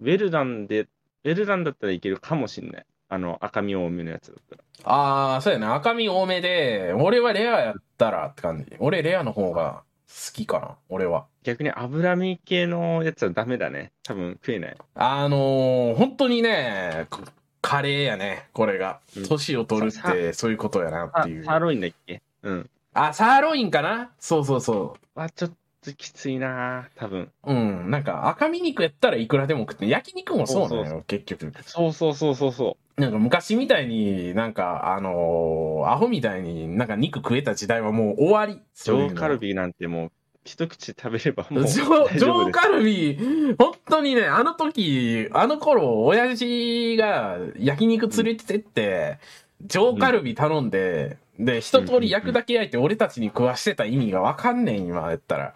[0.00, 2.86] ウェルダンで、ウェルダンだったらいけるかもしんない。
[3.10, 4.62] あの、赤身多めのやつだったら。
[4.84, 5.74] ああ、そうやな。
[5.74, 8.76] 赤身多めで、俺はレアやったらって感じ。
[8.78, 10.76] 俺レアの方が好きかな。
[10.88, 11.26] 俺は。
[11.42, 13.92] 逆に脂身系のやつはダメだね。
[14.04, 14.76] 多分食えない。
[14.94, 17.20] あのー、本当にね、こ
[17.60, 18.48] カレーやね。
[18.52, 19.26] これがうん。
[19.28, 21.44] 年を取るってそういうことやなあ、っていう。
[21.44, 22.22] サーロインだっけ？
[22.42, 22.70] うん。
[22.94, 24.10] あ、サーロインかな？
[24.18, 25.20] そうそうそう。
[25.20, 27.30] あ、ちょっときついな多分。
[27.44, 31.52] うん、なんか赤身肉やったらいくらでも食って、焼肉もそうなのよ、そうそう結局。
[31.64, 38.60] そうそうそうそうそなんか昔みたいになんか、あのーアホみたいになんか肉食えた時代はもう終わり。
[38.84, 40.12] 上カルビなんてもう、
[40.44, 42.24] 一口食べればもう上大丈夫です。
[42.24, 43.18] 上カルビ、
[43.58, 49.18] 本当にね、あの時、あの頃、親父が焼肉連れてって、
[49.66, 55.54] 上カルビ頼んで、で、一通り焼くだけ焼いて俺たちに食わしてた意味がわかんねん、今やったら。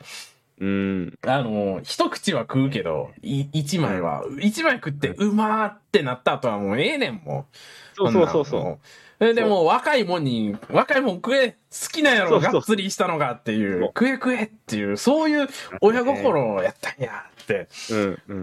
[0.60, 1.14] うん。
[1.26, 7.56] あの、一口は食うけど、い一枚は、一枚食って、うまーってなった後はもうええねん、もう。
[7.96, 8.78] そうそうそうそ
[9.20, 9.34] う。
[9.34, 15.48] でもう若いもんに、若いもん食え、好きなんやろ、がっつりしたのがっていう、食え食えっていう、そういう
[15.80, 17.68] 親心やったんやって。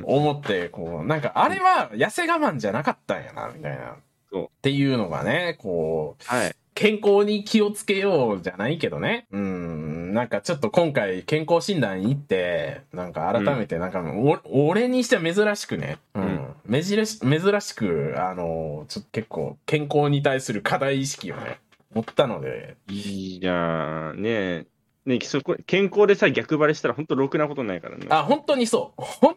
[0.03, 3.95] 思って、こう、なんかあれは痩せ我慢じゃなかったんやな、みたいな。
[4.31, 6.55] そうっていうのがね、こう、はい。
[6.73, 9.27] 健康に気をつけようじゃないけどね。
[9.31, 10.13] うん。
[10.13, 15.97] なんかちょっと今回健康診断行って、なんか改めてなんか、お俺にしては珍しくね。
[16.15, 16.23] うん。
[16.23, 21.59] うん珍し珍しく、あの、ちょっと結構健康に対する課題意識をね、
[21.93, 22.77] 持ったので。
[22.87, 24.21] いいじゃん。
[24.21, 24.65] ねえ。
[25.05, 28.05] ねえ、そこ、健康でさ、逆張れしたら本当ろくなことないからね。
[28.09, 29.01] あ、本当にそう。
[29.01, 29.35] 本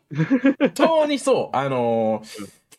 [0.75, 1.57] 当にそう。
[1.57, 2.23] あの、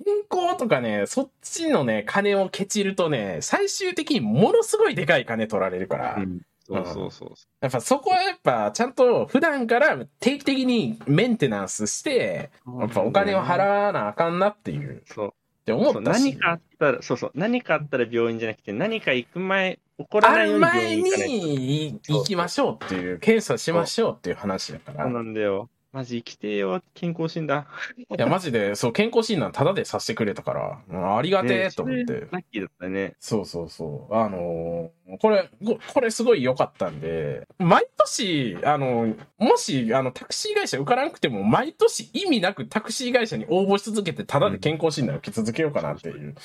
[0.04, 6.16] 健康とかね、そっちのね、金をケチるとね、最終的にものすごいでかい金取られるから。
[6.18, 6.42] うん。
[6.68, 7.30] そうそうそう。
[7.62, 15.28] やっぱそこはやっぱちゃんと普段から定期的にメンテナンスして、やっぱお金を払わなあかんなっていう、そう。
[15.28, 15.32] っ
[15.66, 16.24] て思ったし。
[16.24, 21.36] 何かあったら、そうそう、何かあったら病院じゃなくて、何か行く前、起こらあないように病院行かないと。
[21.36, 25.04] に行きましょうっていう、検査しましょうっていう話だから。
[25.06, 25.70] そうなんだよ。
[25.96, 27.68] マジ生きてえよ、健康診断。
[27.98, 32.14] いや、マジで、そう、健康診断タダでさせてくれたから、うんありがてえと思って。
[32.14, 33.16] ねラッキーだったね。
[33.22, 34.14] そうそうそう。
[34.14, 46.36] あのーこれ、ここれすごい良かったんで、毎年、あのもし、あの、タクシー会社受からなくても、毎年意味なくタクシー会社に応募し続けて、ただで健康診断を受け続けようかなっていう。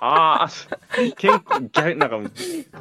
[0.00, 0.48] ああ、
[1.16, 2.20] 健康、逆、なんか、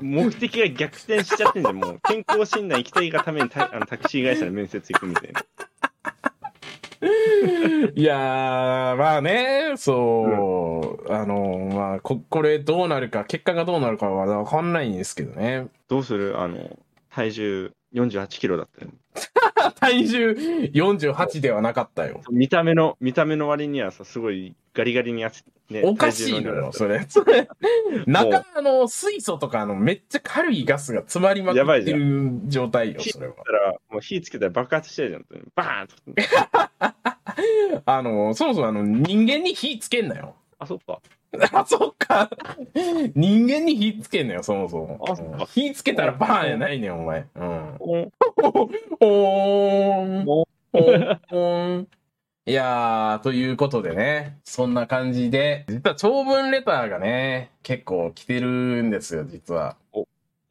[0.02, 1.76] 目的が逆転しちゃってんじゃん。
[1.76, 5.42] もう、健康診断行きたいがためにタあのタクシー会社で面接行くみたいな。
[7.96, 15.68] いやー、まあね、そう、あのまあこ、これどうなるか、結果がどうなるかはわかんないんですけどね。
[15.88, 16.40] どうする？
[16.40, 16.78] あの、
[17.10, 18.92] 体重48キロだったよ。
[19.80, 22.22] 体重48ではなかったよ。
[22.30, 27.06] 見た目の、見た目の割にはさ、すごいガリガリにやつ、ね、おかしいのよ、それ。
[27.08, 27.48] それ、
[28.06, 33.36] 中の水素とかあのめっちゃ軽いガスが詰まりまくってる状態よ、それは。
[33.38, 35.26] だから、もう火つけたら爆発しちゃうじゃん。
[35.56, 37.82] バーンと。
[37.86, 40.36] あの、そもそもあの人間に火つけんなよ。
[40.60, 41.00] あ、そっか。
[41.52, 42.30] あ、そっか。
[43.16, 45.06] 人間に火つけんなよ、そもそも。
[45.10, 47.26] あそっ火つけたらバーンやないねん、お前。
[47.36, 47.76] うん。
[47.80, 48.12] おん
[49.00, 50.28] おーん。
[50.28, 51.88] おおーん。
[52.48, 59.78] いやー、ということでね、そんな感じで、実は長文レターがね、結構来てるんですよ、実は。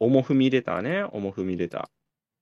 [0.00, 1.04] おもふみレターね。
[1.12, 1.88] おもふみレタ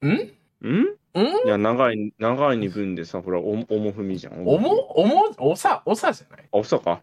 [0.03, 0.09] ん？
[0.09, 0.32] ん？
[0.62, 0.68] ー。
[0.68, 0.97] ん？
[1.45, 4.49] いや、長い、長いに分でさ、ほら、おおもふみじゃん。
[4.49, 6.47] おもおもおさ、おさじゃない？
[6.51, 7.03] あ、そうか。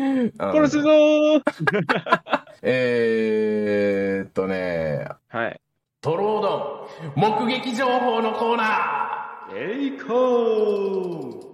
[0.00, 0.32] うん。
[0.38, 1.42] 殺すぞー。
[2.62, 5.60] えーっとね、はい。
[6.00, 9.56] トロードン、目撃情報のコーナー。
[9.56, 11.50] えいこー。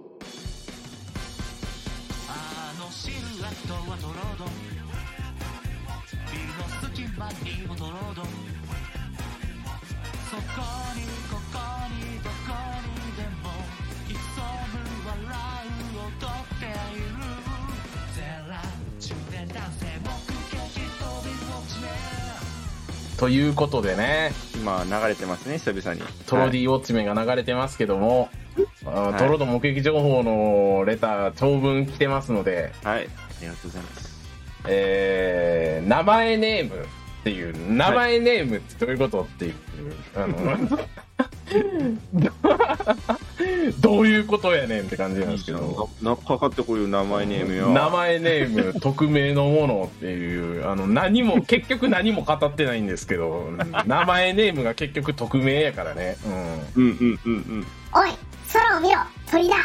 [2.29, 4.47] あのシルエットはトロードン。
[6.31, 6.63] ビルの
[6.95, 8.25] 隙間にもトロードン。
[10.29, 10.41] そこ
[10.95, 11.57] にここ
[11.89, 12.76] にどこに
[23.17, 26.01] ということでね、今、流れてますね、久々に。
[26.27, 28.29] トロディウォッチメンが流れてますけども、
[28.85, 32.97] はいトロードン目撃情報のレター長文来てますので、はい。
[32.97, 33.05] はい。
[33.05, 33.09] あ
[33.41, 34.17] りがとうございます。
[34.67, 39.53] えー、名前ネームっていう、名前ネームってどういうことっていう、
[40.15, 40.79] あの、
[43.79, 45.89] どういうことやねんって感じなんですけど。
[46.01, 47.69] な、なかかってこういう名前ネームよ。
[47.69, 56.17] 名前ネーム、匿名のものっていう、あの、何も、結局何も語ってないんですけど、うん名前ネームが結局匿名やからね。
[56.25, 56.33] うん。
[56.33, 57.67] うんうんうんうん。
[57.93, 58.11] おい
[58.53, 59.55] 空を見ろ鳥だ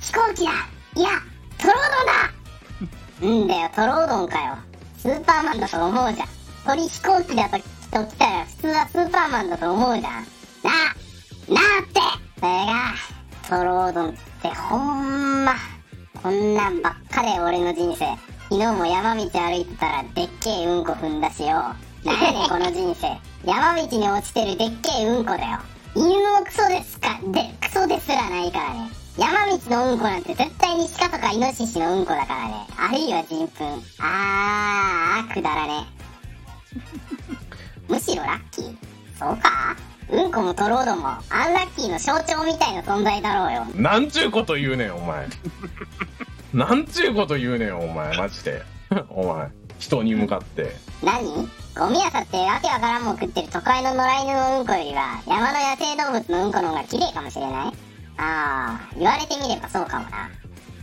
[0.00, 0.52] 飛行機だ
[0.96, 1.08] いや
[1.58, 1.76] トロー
[3.20, 4.56] ドンだんだよトロードンかよ
[4.96, 6.28] スーパーマンだと思うじゃん
[6.66, 10.24] 鳥飛行機だとと来たら普通はスーパーマンだと思うじゃんなあ
[11.48, 12.00] なって
[12.40, 12.94] それが
[13.48, 15.54] トロードンってほんま
[16.22, 18.06] こんなんばっかで俺の人生。
[18.48, 21.48] 昨日も山道歩いてたらでっけえうんこ踏んだしよ。
[22.04, 23.18] なんやねこの人生。
[23.44, 25.58] 山道に落ちてるでっけえうんこだよ。
[25.94, 27.20] 犬のクソですか？
[27.26, 28.90] でクソですらないからね。
[29.16, 32.54] 山道のうんこなんて絶対に鹿とかイノシシのうんこだからね。
[32.76, 33.82] あるいは人糞。
[34.00, 35.86] あーくだらね。
[37.88, 38.76] むしろラッキー。
[39.18, 39.76] そうか？
[40.10, 43.64] うんこもトロードもアンラッキーの象徴みたいな存在だろうよ。
[43.74, 45.26] なんちゅうこと言うねん、お前。
[46.52, 48.62] なんちゅうこと言うねん、お前、マジで。
[49.10, 49.48] お前、
[49.78, 50.76] 人に向かって。
[51.02, 51.48] 何？
[51.76, 57.72] ゴミ屋ってわけわからんもん食ってる都会の野良犬のうんこよりは山の野生動物のうんこの方が綺麗かもしれない？
[58.16, 60.30] ああ言われてみればそうかもな。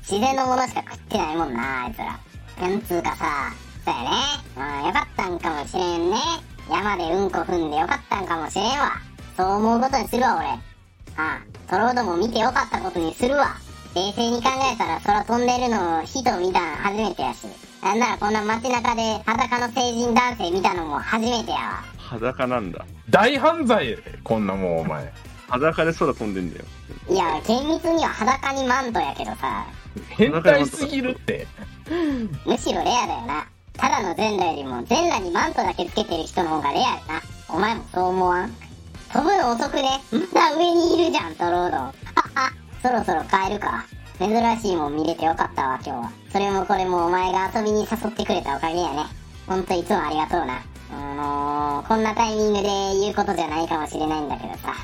[0.01, 2.19] 自然のものしか食ってないもんなあいつら。
[2.59, 3.53] なんつうかさ。
[3.85, 4.09] そうやね。
[4.57, 6.17] うんよかったんかもしれんね。
[6.69, 8.91] 山でうんこ踏んでよかったんかもしれんわ
[9.41, 10.59] そう思うことにするわ俺あ
[11.17, 13.55] あトロードも見てよかったことにするわ
[13.95, 17.47] 冷静に考えたら空飛んでるのを人見たん初めてやし
[17.81, 22.85] なんならこんな街中で裸の成人男性見たのも初めてやわ裸なんだ。
[23.09, 25.11] 大犯罪やで、こんなもん、お前。
[25.47, 26.65] 裸で空飛んでんだよ。
[27.09, 29.65] いや厳密には裸にマントやけどさ
[30.09, 31.47] 変態すぎるって。
[32.45, 38.51] むしろレアだよなただの全裸よりも全裸にマントだけつけてる人の方がレアやなお前もそう思わん？
[39.13, 41.93] 飛ぶの遅くねまだ上にいるじゃんトロードンはっ
[42.33, 42.51] は
[42.81, 43.85] そろそろ帰るか
[44.21, 46.11] 珍しいもん見れてよかったわ、今日は。
[46.31, 49.05] それもこれもお前が遊びに誘ってくれたおかげやね。
[49.47, 50.61] ほんといつもありがとうな。
[50.91, 52.69] あのー、こんなタイミングで
[53.01, 54.75] 言うことじゃないかもしれないんだけどさ、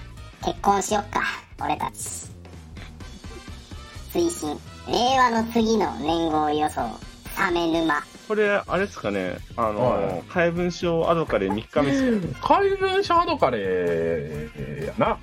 [0.44, 1.22] 結婚しよっか、
[1.64, 2.28] 俺たち。
[4.12, 6.82] 推進、令和の次の年号予想、
[7.36, 8.02] サメ沼。
[8.28, 14.50] これ、あれですかね、あはの、怪文書アドカレ3日目ですか怪文書アドカレ
[14.86, 15.18] やな。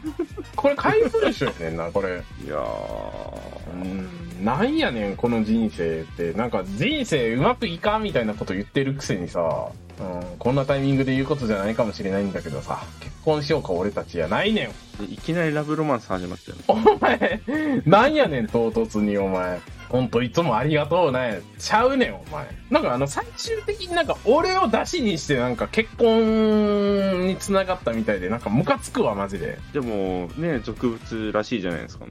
[0.56, 2.22] これ怪文書やねんな、これ。
[2.44, 6.32] いやー、うん、なんやねん、この人生って。
[6.32, 9.68] なんか人生うまくいかんみたいなこと言ってるくせにさ、
[10.00, 15.04] うん、こんなタイミングで言うことじゃないかもしれないんだけどさ、結婚しようか俺たちやないねん。
[15.04, 16.64] いきなりラブロマンス始まったよね。
[16.68, 17.40] お前、
[17.84, 19.60] なんやねん、唐突にお前。
[19.94, 21.40] ほんといつもありがとうね。
[21.56, 22.48] ちゃうねん、お前。
[22.68, 29.56] なんかあの、最終的になんか俺を出しにしてなんか結婚に繋がったみたいで、なんかムカつくわ、マジで。
[29.72, 32.06] でも、ね、俗物らしいじゃないですか。
[32.06, 32.08] い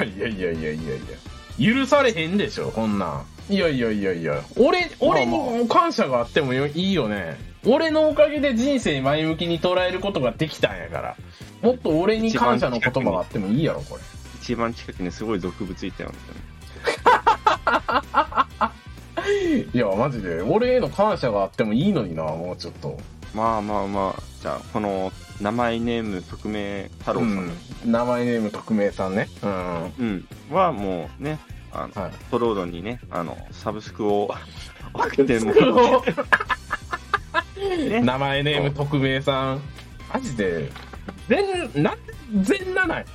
[0.00, 1.74] やいやいやいやいやいや。
[1.74, 3.52] 許されへんでしょ、こんなん。
[3.52, 4.40] いやいやいやいや。
[4.56, 7.36] 俺、俺に感謝があってもよいいよね。
[7.66, 11.16] 俺のおかげで人生前向きに捉えることができたんやから。
[11.60, 14.02] もっと俺に感謝の言葉があってもいいやろ、これ。
[14.40, 16.16] 一番近くにすごい俗物いたよ、ね。
[16.16, 16.18] い
[19.72, 20.42] や、マジで。
[20.42, 22.98] 俺への感謝があってもいいのにな、もうちょっと。
[23.34, 27.30] まあまあまあ、じゃあ、この名前ネーム匿名太郎さん、
[27.84, 29.28] うん、名前ネーム匿名さんね。
[29.42, 29.92] うん。
[29.98, 31.38] うん、はもうね、
[31.72, 32.12] あの、はい。
[32.30, 34.30] トロードにね、あの、サブスクを
[34.94, 36.04] 送ってもらっ
[37.54, 39.60] て、ね、名前ネーム匿名さん。
[40.12, 40.70] マジで、
[41.28, 41.94] 全、な
[42.42, 43.06] 全なないね、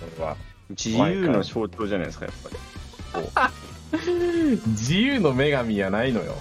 [0.00, 0.36] これは。
[0.70, 3.63] 自由の象徴じゃないですか、やっぱり。
[4.68, 6.34] 自由の女神やないのよ。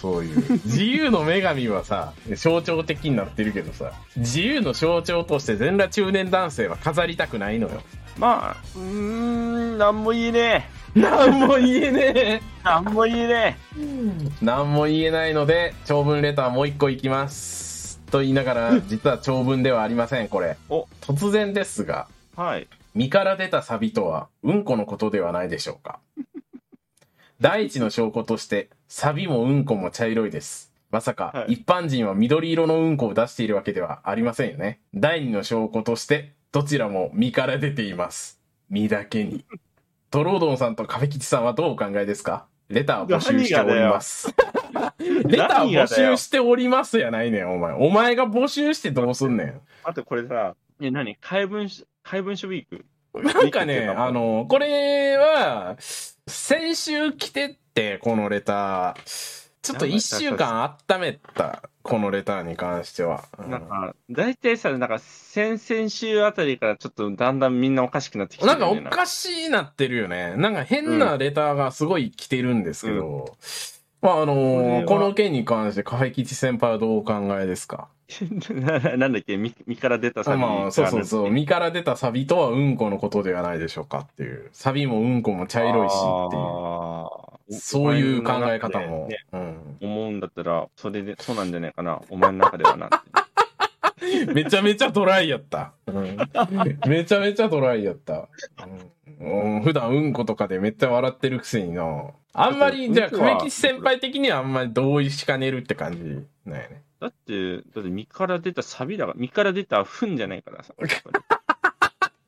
[0.00, 0.60] そういう。
[0.64, 7.82] 自由の女神はさ、象徴的になってるけどさ、自由の象徴として全裸中年男性は飾りたくないのよ。
[8.18, 12.40] まあ、うーん、なんも言えねなんも言えねえ。
[12.64, 14.44] なんも言えねえ。
[14.44, 18.00] なんも言えないので、長文レターもう一個いきます。
[18.10, 20.56] と言いながら、 実は長文ではありません、これ。
[20.70, 22.40] お突然ですが、え。
[22.40, 22.68] はい。
[22.94, 25.98] 身から出たサビとは、うんこのことではないでしょうか。
[27.40, 30.72] 第一の証拠として、サビもうんこも茶色いです。
[30.90, 34.80] まさか、はい一般人は緑色のうんこを出しているわけではありませんよね。
[34.94, 38.40] 第二の証拠として、どちらも身から出ています。
[38.70, 39.44] 身だけに。
[40.10, 42.46] トロードンさんとカフェ吉さんはどうお考えですか？
[42.68, 44.34] レターを募集しております。
[45.26, 47.74] レター募集しておりますやないねん、お前。
[47.74, 49.60] お前が募集してどうすんねん。
[49.84, 51.16] あとこれさ、え、何？
[51.16, 52.86] 怪文書、怪文書ウィーク？
[53.22, 55.76] なんかね、あの、これは、
[56.26, 59.46] 先週来てって、このレター。
[59.62, 63.24] ちょっと一週間温めた、このレターに関しては。
[63.38, 68.70] うんなんか、大体さ、なんか、先々週あたりからちょっとだんだんみんなおかしくなってきてなんか。
[68.70, 70.36] おかしいなってるよね。
[70.36, 73.36] なんか変なレターがすごい来てるんですけど、
[74.02, 77.88] まああのこの件に関して、カフェ吉先輩はどうお考えですか？
[78.50, 81.30] な なんだっけ、身身から出たさ、まあ、そうそうそう。
[81.30, 84.48] 身から出たサビとはうんこのことではないでしょうかっていう。
[84.52, 87.60] サビもうんこも茶色いしっていう。
[87.60, 89.08] そういう考え方も。
[89.08, 89.76] ね、うん。
[89.80, 92.00] 思うんだったら、それで、そうなんじゃないかな？
[92.10, 92.90] お前の中ではな。
[94.34, 95.72] めちゃめちゃドライやった。
[95.86, 96.16] うん、
[96.86, 98.28] めちゃめちゃドライやった。
[99.20, 102.04] うん、普段うんことかでめっちゃ笑ってるくせにな。
[102.38, 106.82] あんまり、じゃあ、亀吉先輩的にはあんまり同意しかねるって感じなんやね。
[107.00, 110.74] だって、だって身から出たサビだから、身から出た糞じゃないからさ。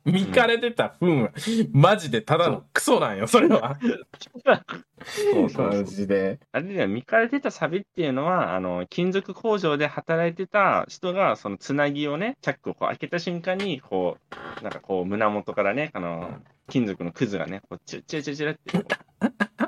[0.06, 1.30] 身から出た糞は、
[1.72, 3.78] マジでただのクソなんよ、それは。
[3.80, 6.40] そうそうそうマジで。
[6.52, 14.16] あれだよ、身から出たサビっていうのは、あの、金属工場で働いてた人が、そのつなぎをね、チャックをこう開けた瞬間に、こ
[14.60, 16.38] う、なんかこう、胸元からね、あの、
[16.70, 19.67] 金属のクズがね、こう、チュッチュッチュッチュッって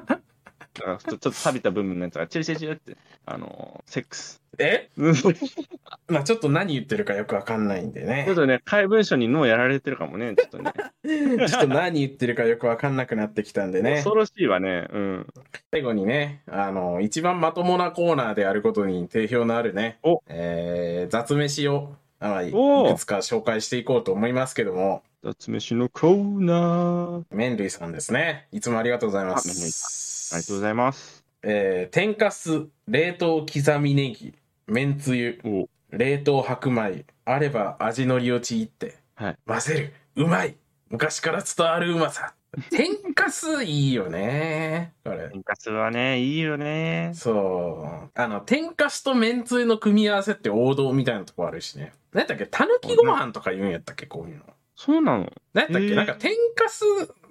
[0.74, 2.96] だからちょちょっと錆びた部分のやつが、チュルチュルチュルって、
[3.26, 4.40] あの、セックス。
[4.58, 4.90] え？
[6.08, 8.34] まあちょっと何言ってるかよくわかんないんでねっ。
[8.34, 10.72] とね、怪文書に脳やられてるかもね、ちょっとね。
[11.48, 13.94] ちょっと何言ってるかよくわかんなくなってきたんでね。
[13.94, 15.26] 恐ろしいわね、うん。
[15.70, 27.24] 最後にね、あの、一番まともなコーナーであることに定評のあるね、おえー、雑飯を、あいいくつか紹介していこうと思いますけども、雑飯のコーナー。
[27.30, 28.46] 麺類さんですね。
[28.52, 30.09] いつもありがとうございます。
[30.32, 31.24] ありがとうございます。
[31.42, 34.34] えー、天かす、冷凍刻みネギ、
[34.66, 40.56] めんつゆ、お冷凍白米、あれば味のりをちぎって、はい混ぜる、うまい
[40.88, 42.34] 昔から伝わるうまさ。
[42.70, 44.92] 天かすいいよね。
[45.04, 45.28] これ。
[45.30, 47.12] 天かすはね、いいよね。
[47.14, 48.10] そう。
[48.12, 51.92] あの、天かすとめんつゆの組み合わせって王道みたいなとこあるしね。
[52.12, 52.46] 何だっけ？
[52.46, 54.06] たぬきご飯とか言うんやったっけ？
[54.06, 54.42] こういうの。
[54.82, 55.30] そうなの？
[55.52, 55.94] 何やったっけ、へー。
[55.94, 56.84] なんか天かす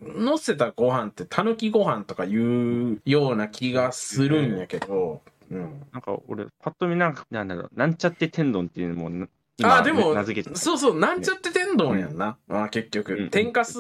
[0.04, 5.82] 乗せたご飯ってたぬきご飯とかいうような気がするんやけど、うん。
[5.92, 9.28] なんか俺、パッと見なんか、なんだろう、なんちゃって天丼っていうのもな、
[9.64, 12.38] あ、でも名付けて、そうそう、なんちゃって天丼やんな。
[12.50, 13.30] あ結局、うん。
[13.32, 13.80] 天かす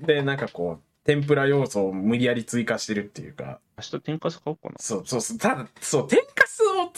[0.00, 4.76] でなんかこう、天ぷら要素を無理やり追加してるっていうか、明日天かす買おうかな。
[4.78, 6.20] そうそうそう、ただ、そう、天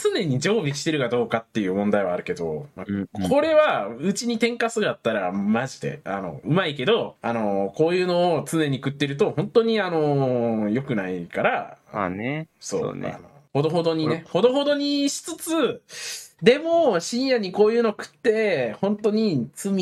[0.01, 12.47] 常に常備してるかどうかっていう問題はあるけど、まあうんこれは、うちに天かすがあったら、マジで、あの、うまいけど、あの、こういうのを常に食ってると、本当に、あの、良くないから、まあね。
[12.59, 13.17] そう、そうね。
[13.53, 15.81] ほどほどにね、ほどほどにしつつ、
[16.41, 19.73] でも、深夜にこういうの食って、本当に罪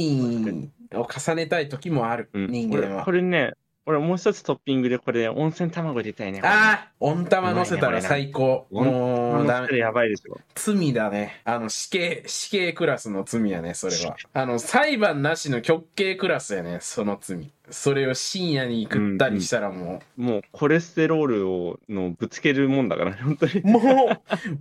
[0.94, 2.52] を重ねたい時もある、うん。
[2.52, 2.96] 人間は。
[2.96, 3.12] 俺こ。
[3.12, 3.54] れね、
[3.88, 6.42] 俺もう一つトッピングでこれ温泉卵入れたいね。
[6.44, 8.68] ああ温玉乗せたら最高。
[8.70, 9.78] もう、ダメ。
[9.78, 10.38] やばいでしょ。
[10.56, 11.42] 罪だね。
[11.46, 14.18] あの、死刑、死刑クラスの罪やね、それは。
[14.34, 17.50] あの、裁判なしの極刑クラスやね、その罪。
[17.70, 23.68] それを深夜に食ったりしたらももうコレステロールをのぶつけるもんだから、 本当にう、。
[23.68, 23.80] も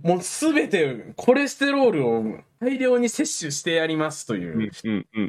[0.03, 2.23] う、もうすべてコレステロールを
[2.59, 4.71] 大量に摂取してやりますという。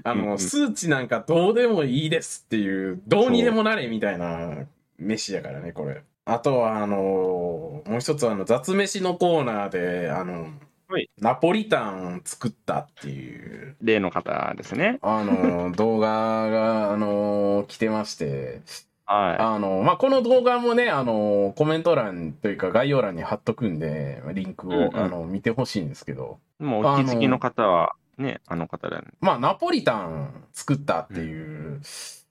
[0.04, 4.66] あの、数値なんかどうでもいいですっていう、どうにでもなれみたいな
[4.98, 6.02] 飯やからね、これ。
[6.24, 10.48] あとは、あの、もう一つあの、雑飯のコーナーで、あの、
[10.90, 14.98] はいナポリタン作ったっていう、例の方ですね。
[15.02, 16.08] あの、 動画
[16.48, 18.62] が、あの、来てまして、
[19.04, 26.64] はあの、まあ、この動画もね、あの、コメント欄というか概要欄に貼っとくんで、リンクを、うんうんあの、見てほしいんですけど、い。
[26.64, 29.08] もうお気づきの方は、ね、あの方だね。
[29.20, 31.80] まあ、ナポリタン作ったっていう、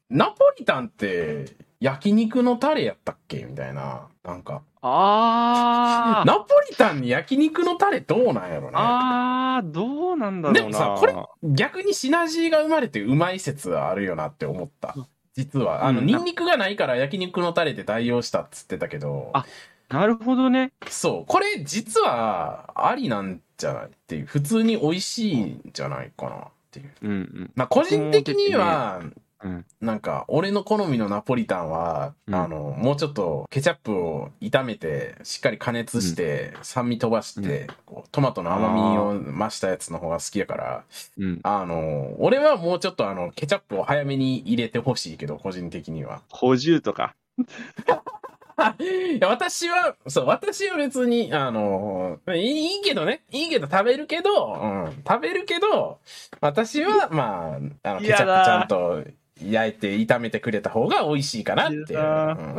[0.10, 4.08] ナポリタンって焼肉のタレやったっけみたいな。
[4.24, 8.72] なんか、あーナポリタンに焼肉のタレどうなんやろね。
[8.76, 10.60] あー、どうなんだろうな。
[10.62, 14.96] でもさ、これ逆にシナジーが生まれてうまい説はあるよなって思った。
[15.34, 15.86] 実は。
[15.86, 19.46] あの、うんニンニクがないから焼肉のタレで代用したっつってたけど、あ
[19.90, 20.72] なるほどね。
[20.90, 26.40] そう、これ実はありなんじゃないっていう、普通に美味しいんじゃないかなっ
[26.72, 26.92] ていう。
[27.02, 27.52] うんうん。
[27.56, 29.02] まあ、個人的には、
[29.44, 29.66] うん。
[29.82, 40.84] なんか、俺の好みのナポリタンは、うんあの、もうちょっとケチャップを炒めて、しっかり加熱して、酸味飛ばして、こうトマトの甘みを増したやつの方が好きやから、
[41.18, 41.40] うん。
[41.44, 46.22] あの、俺はもうちょっとあの、ケチャップを早めに入れてほしいけど、個人的には。
[46.30, 47.16] 補充とか。
[48.80, 53.24] いや、私は、そう、私は別に、あの、いいいいけどね。
[53.32, 56.00] いいけど食べるけど、うん、食べるけど、
[56.42, 59.04] 私は、まあ、あの、ケチャップちゃんと
[59.44, 62.00] 焼いて炒めてくれた方が美味しいかなっていう。
[62.00, 62.56] うん。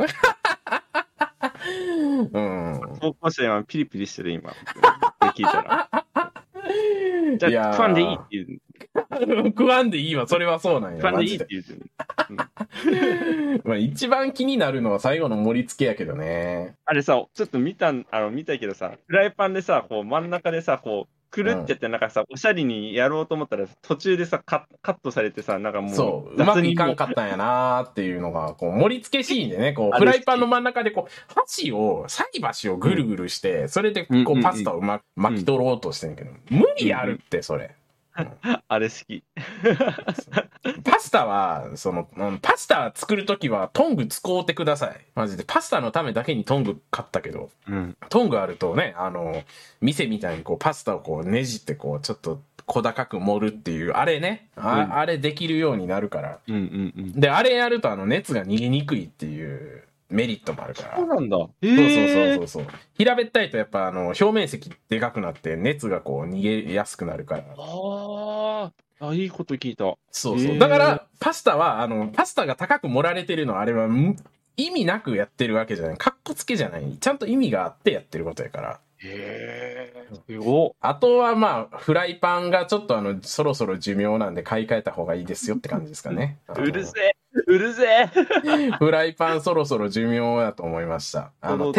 [2.31, 4.53] うん高校生はピリピリしてる、今。
[5.33, 5.89] 聞いたら。
[7.37, 8.47] じゃあ、食わんでいいって言う。
[9.49, 10.97] 食わんでいいわ、それはそうなんや。
[10.97, 11.63] 食わんでいいっマて言う
[13.65, 16.75] まあ一番気になるのは最後の盛り付けやけどね。
[16.85, 37.78] あれさ、ちょっと見たん、あの、見たけどさ、フライパンでさ、こう真ん中でさ、こう、くるってやって、なんかさ、おしゃれにやろうと思ったら、途中でさ、カカットされてさ、なんかもう、そう、うまくいかんかっったんやなーっていうのが、こう、盛り付けシーンでね、こう、フライパンの真ん中で、こう、箸を、菜箸をぐるぐるして、それで、こう、パスタをま巻き取ろうとしてんけど、無理あるって、それ。
[38.67, 39.23] あれ好き。
[40.83, 44.97] パスタは、その、うんパスタ作るときは、トング使うてください。
[45.15, 45.43] マジで。
[45.45, 47.97] パスタのためだけにトング買ったけど、うん。
[48.09, 49.43] トングあるとね、あの、
[49.81, 56.39] 店みたいにこう、パスタをこう、ねじって、こう、ちょっと小高く盛るっていう、あれね、あ,、うんあれできるようになるから。
[56.47, 57.19] うんうんうん。
[57.19, 60.97] で、あれやると、あの、熱が逃げにくいっていうメリットもあるから。
[60.97, 61.37] そうなんだ。
[61.61, 62.65] えそうそうそうそうそう。
[62.93, 67.43] 平べったいとやっぱあの表面積でかくなって熱がこう逃げやすくなるから。
[67.57, 69.95] あーあ、いいこと聞いた。
[70.11, 70.57] そうそう。
[70.57, 74.15] だからパスタはあのパスタが高く盛られてるのはあれはん
[74.57, 75.97] 意味なくやってるわけじゃない。
[75.97, 76.97] かっこつけじゃない。
[76.99, 78.79] ちゃんと意味があってやってることやから。
[78.97, 80.73] へえ。
[80.81, 86.39] あとはまあフライパンがちょっとあのそろそろ寿命なんで買い替えた方がいいですよって感じですかね。
[86.53, 87.15] うるせえ。
[87.45, 88.09] うるせえ。
[88.79, 91.31] フライパンそろそろ寿命だと思いました。
[91.41, 91.71] あの。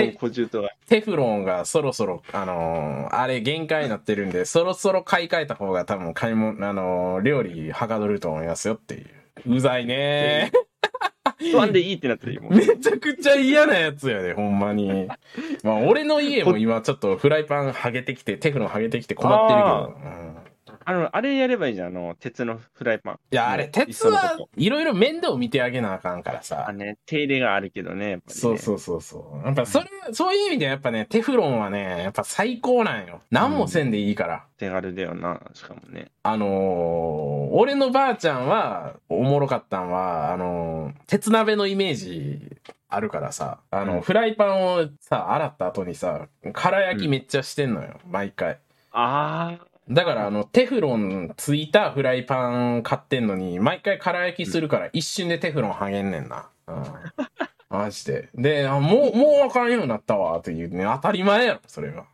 [0.86, 9.56] テフロンがそろそろ、あのーあれ限界になってるんで、そろそろ買い替えた方が多分買い物、あのー料理はかどると思いますよっていう。
[9.56, 10.52] うざいね
[11.40, 15.08] 食わんでいいってなってるめちゃくちゃ嫌なやつやで、ほんまに。
[15.62, 19.68] まあ、俺の家も今ちょっとフライパン剥げてきて、テフロン剥げてきて困ってるけ
[20.44, 20.49] ど。
[20.86, 23.14] うんあの、あれやればいいじゃん、あの、鉄のフライパン。
[23.30, 26.72] いや、あれ、ね鉄はいろいろ面倒見てあげなあかんからあさ。
[26.72, 28.22] ね、手入れがあるけどね、ね。
[28.26, 29.46] そうそうそうそう。
[29.46, 33.20] やっぱそれ、そういう意味でやっぱね、テフロンはね、やっぱ最高なんよ。
[33.30, 34.46] 何もせんでいいから。
[34.56, 36.10] 手軽だよな、しかもね。
[36.22, 42.56] あのー俺のばあちゃんは、おもろかったんは、あのー鉄鍋のイメージ
[42.88, 48.58] あるからさ、あの、うんフライパンをさ、洗った後にさ、空焼きめっちゃしてんのよ、毎回。
[48.92, 49.58] あ
[49.90, 56.48] だから、あの、テフロンついたフライパン買ってんのに、毎回空焼きするから一瞬でテフロン剥げんねんな。
[56.68, 56.84] うん。
[57.70, 58.28] マジで。
[58.34, 62.04] で、あもう、もうわかんようになったわ、っていうね、当たり前やろ、それが。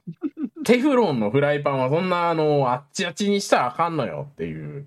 [0.65, 4.87] テフロンのフライパンはそんな、あの、あっちあっちにしたらあかんのよっていう。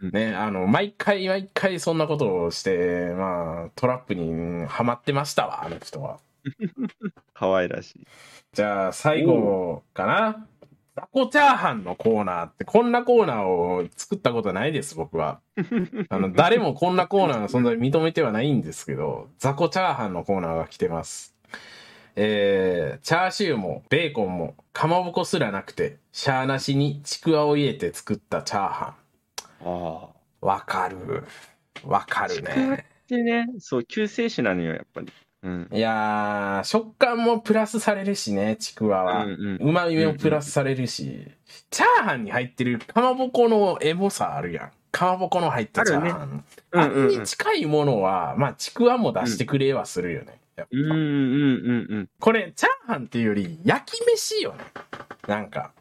[0.00, 6.18] ね、あの、毎回毎回そんなことをして、まあ、トラップにはまってましたわ、あの人は。
[7.34, 8.06] 可愛らしい。
[8.52, 10.46] じゃあ、最後かな。
[10.94, 15.40] ザコチャーハンのコーナーって、こんなコーナーを作ったことないです、僕は。
[16.10, 21.34] あの、誰もこんなコーナーの存在を認めてはないんですけど、ザコチャーハンのコーナーが来てます。
[22.14, 28.94] えー、チャーシューも、ベーコンも、かまぼこすらなくて、シャーなしにちくわを入れて作ったチャーハ
[29.64, 29.66] ああ。
[29.66, 30.46] ン。
[30.46, 31.24] わかる。
[31.84, 32.86] わかるね。
[33.08, 35.10] でね、そう、救世主なのよ、やっぱり。
[35.42, 35.68] うん。
[35.72, 39.24] いやー、食感もプラスされるしね、ちくわは。
[39.24, 39.34] うんう
[39.64, 41.26] んうまみもプラスされるし、
[41.70, 44.70] チャーハンに入ってるかまぼこのエモさあるやん。
[44.92, 46.44] かまぼこの入ったチャーハン。
[46.72, 50.38] あ,、ねうんうんうんれに近いものは、まあ、ちくわも出してくれはするよね。
[50.56, 52.08] やっぱうんうんうんうん。
[52.20, 54.58] これ、チャーハンっていうより、焼き飯よね。
[55.26, 55.72] なんか。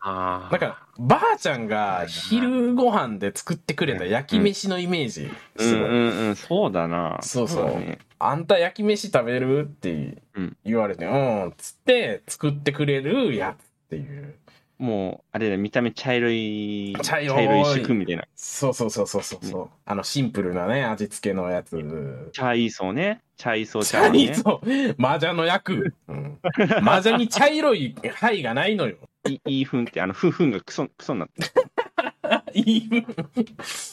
[0.00, 0.52] ああ。
[0.52, 5.24] だから、ばあちゃんが昼ご飯で作ってくれた焼き飯のイメージ。
[5.24, 5.26] う
[5.62, 5.88] んすごい。
[5.88, 7.18] うんうん、そうだな。
[7.22, 14.34] そうそうだねあんた焼き飯食べるってうん言われて、うん、つって作ってくれるやつっていう。
[14.78, 18.24] もう、あれだ、見た目茶色い、茶色い色みたいな。
[18.34, 22.30] そうそうそうそうそうそう、あのシンプルなね、味付けのやつ。
[22.32, 23.22] 茶いそうね。
[23.38, 24.18] 茶いそうチ茶ね。
[24.18, 25.02] ャイそう。
[25.02, 25.94] 麻雀の役。
[26.08, 26.38] うん。
[26.82, 28.96] 麻雀に茶色い牌がないのよ。
[29.28, 31.50] い いいふんって、あの、ふんふんがクソ、クソになって る。
[32.54, 33.04] いい。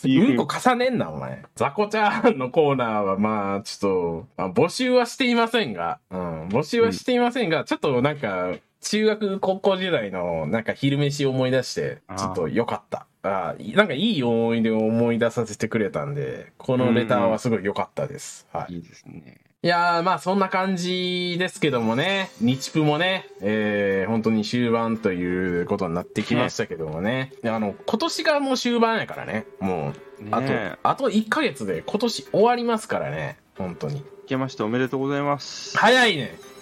[0.05, 1.43] いいうんこ重ねんな、お前。
[1.55, 13.07] 雑魚チャーハンのコーナーは、まあ、ちょっと、まあ、募集はしていませんが、うん、募集はしていませんが、ちょっとなんか、中学、高校時代の、なんか昼飯を思い出して、ちょっと良かった。
[13.25, 18.47] ああなんかいい思い出を思い出させてくれたんで、このレターはすごい良かったです。
[18.51, 18.75] はい。
[18.75, 19.39] いいですね。
[19.63, 27.31] いやー、まあそんな感じですけどもね、日プもね、えー、本当に終盤ということになってきましたけどもね。
[27.45, 29.45] あの、今年がもう終盤やからね。
[29.61, 33.37] もう、あと、ねあと1ヶ月で今年終わりますからね。
[33.57, 33.99] 本当に。
[33.99, 33.99] え。
[33.99, 35.77] 明けましておめでとうございます。
[35.77, 36.37] 早いね。
[36.37, 36.53] うん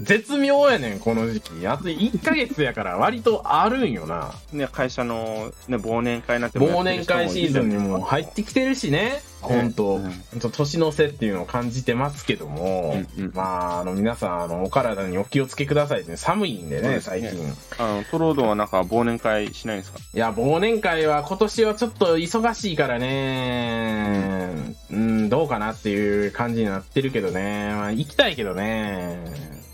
[0.00, 1.66] 絶妙やねん、この時期。
[1.66, 4.32] あと1ヶ月やから割とあるんよな。
[4.52, 9.22] ね、会社の、ね、忘年会なんてもや忘ってる人も年会シーズンにも入ってきてるしね。
[9.42, 16.16] 本当、うんほんと年の瀬っていうのを感じてますけども、うんうんまあ、あの、皆さん、あの、お体にお気をつけくださいね。
[16.16, 17.54] 寒いんでね、ですね最近。
[17.78, 19.98] あの、トロードはなんか忘年会しないんですか？
[19.98, 27.72] いや、忘年会は今年はちょっと忙しいからね、うん、どうかなっていう感じになってるけどね。
[27.74, 29.18] まあ、行きたいけどね。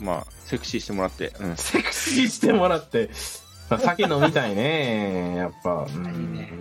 [0.00, 1.32] まあ、セクシーしてもらって。
[1.40, 1.56] うん。
[1.56, 3.10] セクシーしてもらって、
[3.68, 5.86] まあ、酒飲みたいね、やっぱ。
[5.88, 6.52] うんね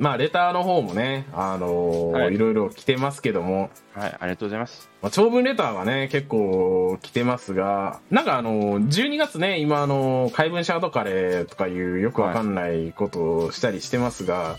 [0.00, 4.88] まあ、レターの方もね、あのーはいいろいろ来てますけども、はい、ありがとうございます。
[5.02, 14.56] まあ、長文レターはね、結構来てますが、なんかあの、12月ね、今あの、怪文シャードカレーとかいうよくわかんないことをしたりしてますが、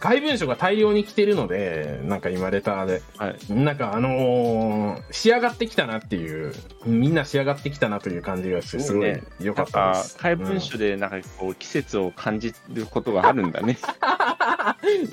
[0.00, 3.52] 怪文書が大量に来てるので、なんか今レターで、はい。
[3.52, 6.54] なんかあのー仕上がってきたなっていう、
[6.86, 13.78] みんな仕上がってきたなという感じがして、すごいね良かったです。、か怪文書でなんかこう、季節を感じることがあるんだね。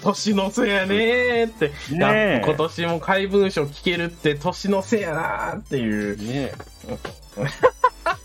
[0.03, 6.51] 年の瀬やねーって、ね今年も怪文書聞けるって年の瀬やなーっていう、ね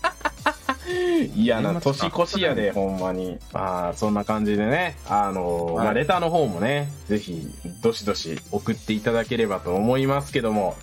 [1.34, 3.38] 嫌な年越しやで、ほんまに。
[3.52, 7.46] まあ、そんな感じでね、あのーはいまあ、レターの方もね、ぜひ、
[7.82, 10.76] どしどし送っていただければと思いますけども、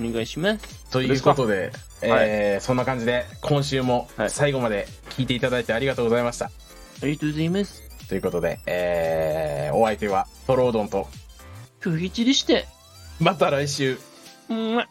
[0.00, 0.90] お願いします。
[0.90, 2.06] ということで、すか？
[2.24, 6.46] えーそんな感じで、今週もはい最後まで聞いていただいてありがとうございました。
[6.46, 6.50] あ
[7.06, 7.82] りがとうございます。
[8.08, 11.08] ということで、えーお相手はトロードンと、
[11.80, 12.66] 不一でして。
[13.20, 13.98] また来週。
[14.48, 14.84] うん